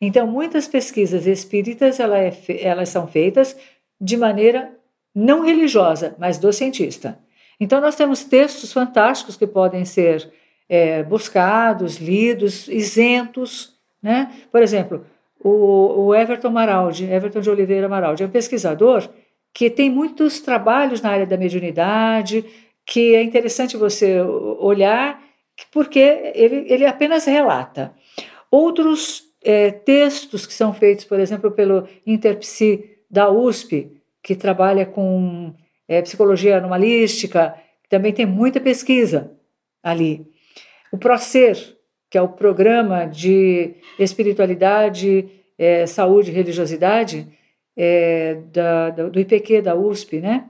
Então, 0.00 0.26
muitas 0.26 0.68
pesquisas 0.68 1.26
espíritas 1.26 1.98
ela 1.98 2.18
é, 2.18 2.32
elas 2.60 2.90
são 2.90 3.06
feitas 3.06 3.56
de 4.00 4.16
maneira 4.16 4.76
não 5.14 5.42
religiosa, 5.42 6.14
mas 6.18 6.36
do 6.36 6.52
cientista. 6.52 7.18
Então, 7.58 7.80
nós 7.80 7.96
temos 7.96 8.24
textos 8.24 8.72
fantásticos 8.72 9.36
que 9.36 9.46
podem 9.46 9.84
ser 9.84 10.30
é, 10.68 11.02
buscados, 11.02 11.96
lidos, 11.96 12.68
isentos. 12.68 13.74
Né? 14.02 14.30
Por 14.50 14.62
exemplo, 14.62 15.06
o, 15.40 16.06
o 16.06 16.14
Everton 16.14 16.50
Maraldi, 16.50 17.04
Everton 17.04 17.40
de 17.40 17.50
Oliveira 17.50 17.88
Maraldi, 17.88 18.22
é 18.22 18.26
um 18.26 18.30
pesquisador 18.30 19.08
que 19.54 19.70
tem 19.70 19.88
muitos 19.88 20.40
trabalhos 20.40 21.00
na 21.00 21.10
área 21.10 21.26
da 21.26 21.36
mediunidade, 21.36 22.44
que 22.84 23.14
é 23.14 23.22
interessante 23.22 23.76
você 23.76 24.20
olhar, 24.20 25.22
porque 25.72 26.32
ele, 26.34 26.66
ele 26.68 26.84
apenas 26.84 27.24
relata. 27.24 27.94
Outros 28.50 29.24
é, 29.42 29.70
textos 29.70 30.46
que 30.46 30.52
são 30.52 30.74
feitos, 30.74 31.04
por 31.04 31.18
exemplo, 31.18 31.50
pelo 31.50 31.88
Interpsi 32.06 32.98
da 33.10 33.30
USP, 33.30 33.92
que 34.22 34.34
trabalha 34.34 34.84
com 34.84 35.54
é, 35.88 36.02
psicologia 36.02 36.58
anomalística, 36.58 37.54
também 37.88 38.12
tem 38.12 38.26
muita 38.26 38.60
pesquisa 38.60 39.32
ali. 39.82 40.26
O 40.92 40.98
PROCER, 40.98 41.56
que 42.10 42.18
é 42.18 42.22
o 42.22 42.28
Programa 42.28 43.06
de 43.06 43.74
Espiritualidade, 43.98 45.28
é, 45.58 45.86
Saúde 45.86 46.30
e 46.30 46.34
Religiosidade 46.34 47.26
é, 47.76 48.38
da, 48.52 48.90
do 48.90 49.20
IPQ 49.20 49.62
da 49.62 49.74
USP, 49.74 50.20
né? 50.20 50.46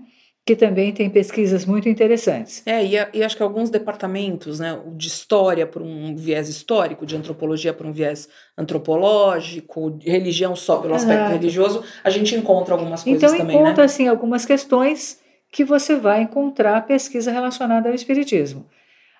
que 0.46 0.54
também 0.54 0.92
tem 0.92 1.10
pesquisas 1.10 1.66
muito 1.66 1.88
interessantes. 1.88 2.62
É, 2.64 2.84
e, 2.84 2.92
e, 3.14 3.24
acho 3.24 3.36
que 3.36 3.42
alguns 3.42 3.68
departamentos, 3.68 4.60
né, 4.60 4.80
de 4.94 5.08
história 5.08 5.66
por 5.66 5.82
um 5.82 6.14
viés 6.14 6.48
histórico, 6.48 7.04
de 7.04 7.16
antropologia 7.16 7.74
por 7.74 7.84
um 7.84 7.92
viés 7.92 8.28
antropológico, 8.56 9.90
de 9.90 10.08
religião 10.08 10.54
só 10.54 10.76
pelo 10.76 10.94
aspecto 10.94 11.32
religioso, 11.32 11.82
a 12.04 12.10
gente 12.10 12.36
encontra 12.36 12.74
algumas 12.74 13.02
coisas 13.02 13.20
então, 13.20 13.36
também, 13.36 13.46
né? 13.46 13.52
Então 13.54 13.66
encontra, 13.66 13.84
assim, 13.84 14.06
algumas 14.06 14.46
questões 14.46 15.18
que 15.56 15.64
você 15.64 15.96
vai 15.96 16.20
encontrar 16.20 16.84
pesquisa 16.84 17.32
relacionada 17.32 17.88
ao 17.88 17.94
espiritismo. 17.94 18.66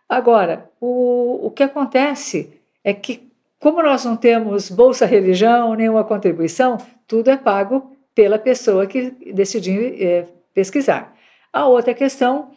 Agora, 0.07 0.68
o, 0.79 1.46
o 1.46 1.51
que 1.51 1.62
acontece 1.62 2.61
é 2.85 2.92
que, 2.92 3.33
como 3.59 3.83
nós 3.83 4.05
não 4.05 4.18
temos 4.18 4.68
Bolsa 4.68 5.07
Religião, 5.07 5.75
nenhuma 5.75 6.05
contribuição, 6.05 6.77
tudo 7.09 7.31
é 7.31 7.38
pago 7.38 7.96
pela 8.14 8.38
pessoa 8.38 8.87
que 8.87 9.12
decidir 9.33 9.96
é, 9.99 10.27
pesquisar. 10.53 11.16
A 11.51 11.64
outra 11.68 11.94
questão 11.94 12.51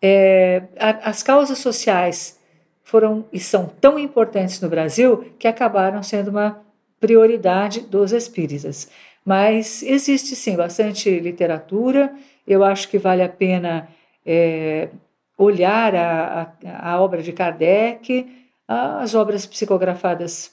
é 0.00 0.62
a, 0.80 1.10
as 1.10 1.22
causas 1.22 1.58
sociais 1.58 2.40
foram 2.82 3.26
e 3.30 3.38
são 3.38 3.70
tão 3.78 3.98
importantes 3.98 4.58
no 4.58 4.70
Brasil 4.70 5.34
que 5.38 5.46
acabaram 5.46 6.02
sendo 6.02 6.30
uma 6.30 6.62
prioridade 6.98 7.82
dos 7.82 8.10
espíritas. 8.10 8.88
Mas 9.22 9.82
existe 9.82 10.34
sim 10.34 10.56
bastante 10.56 11.20
literatura, 11.20 12.10
eu 12.48 12.64
acho 12.64 12.88
que 12.88 12.98
vale 12.98 13.22
a 13.22 13.28
pena 13.28 13.88
é, 14.24 14.88
olhar 15.36 15.94
a, 15.94 16.54
a, 16.64 16.92
a, 16.92 17.00
obra 17.00 17.22
de 17.22 17.32
Kardec, 17.32 18.26
as 18.66 19.14
obras 19.14 19.46
psicografadas 19.46 20.50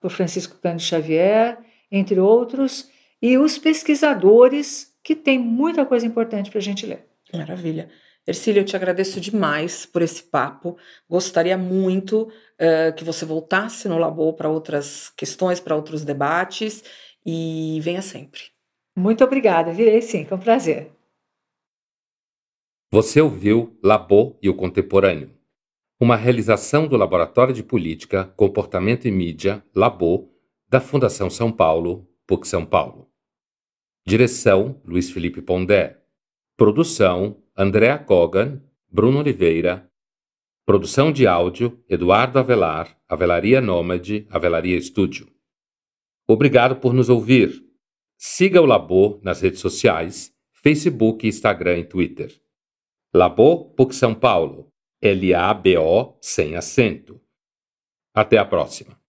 por 0.00 0.10
Francisco 0.10 0.58
Cândido 0.62 0.82
Xavier, 0.82 1.58
entre 1.90 2.18
outros, 2.18 2.88
e 3.20 3.36
os 3.36 3.58
pesquisadores, 3.58 4.94
que 5.02 5.14
tem 5.14 5.38
muita 5.38 5.84
coisa 5.84 6.06
importante 6.06 6.50
para 6.50 6.58
a 6.58 6.62
gente 6.62 6.86
ler. 6.86 7.06
Maravilha. 7.32 7.88
Ercília, 8.26 8.60
eu 8.60 8.64
te 8.64 8.74
agradeço 8.74 9.20
demais 9.20 9.86
por 9.86 10.02
esse 10.02 10.22
papo. 10.22 10.76
Gostaria 11.08 11.56
muito 11.56 12.22
uh, 12.22 12.92
que 12.96 13.04
você 13.04 13.24
voltasse 13.24 13.88
no 13.88 13.98
Labor 13.98 14.32
para 14.34 14.48
outras 14.48 15.10
questões, 15.16 15.60
para 15.60 15.76
outros 15.76 16.04
debates, 16.04 16.82
e 17.24 17.78
venha 17.82 18.02
sempre. 18.02 18.40
Muito 18.96 19.22
obrigada, 19.22 19.72
virei 19.72 20.02
sim, 20.02 20.24
com 20.24 20.38
prazer. 20.38 20.95
Você 22.96 23.20
ouviu 23.20 23.78
Labô 23.82 24.38
e 24.42 24.48
o 24.48 24.54
Contemporâneo, 24.54 25.30
uma 26.00 26.16
realização 26.16 26.88
do 26.88 26.96
Laboratório 26.96 27.52
de 27.52 27.62
Política, 27.62 28.24
Comportamento 28.24 29.06
e 29.06 29.10
Mídia, 29.10 29.62
Labô, 29.74 30.30
da 30.66 30.80
Fundação 30.80 31.28
São 31.28 31.52
Paulo, 31.52 32.08
PUC 32.26 32.48
São 32.48 32.64
Paulo. 32.64 33.10
Direção: 34.06 34.80
Luiz 34.82 35.10
Felipe 35.10 35.42
Pondé. 35.42 36.02
Produção: 36.56 37.36
Andréa 37.54 37.98
Kogan, 37.98 38.62
Bruno 38.90 39.18
Oliveira. 39.18 39.86
Produção 40.64 41.12
de 41.12 41.26
áudio: 41.26 41.78
Eduardo 41.90 42.38
Avelar, 42.38 42.98
Avelaria 43.06 43.60
Nômade, 43.60 44.26
Avelaria 44.30 44.78
Estúdio. 44.78 45.28
Obrigado 46.26 46.76
por 46.76 46.94
nos 46.94 47.10
ouvir. 47.10 47.62
Siga 48.16 48.62
o 48.62 48.64
Labô 48.64 49.20
nas 49.22 49.42
redes 49.42 49.60
sociais, 49.60 50.34
Facebook, 50.62 51.28
Instagram 51.28 51.80
e 51.80 51.84
Twitter. 51.84 52.45
Labo 53.16 53.70
PUC 53.70 53.94
São 53.94 54.14
Paulo. 54.14 54.70
L-A-B-O 55.00 56.18
sem 56.20 56.54
acento. 56.54 57.18
Até 58.14 58.36
a 58.36 58.44
próxima. 58.44 59.00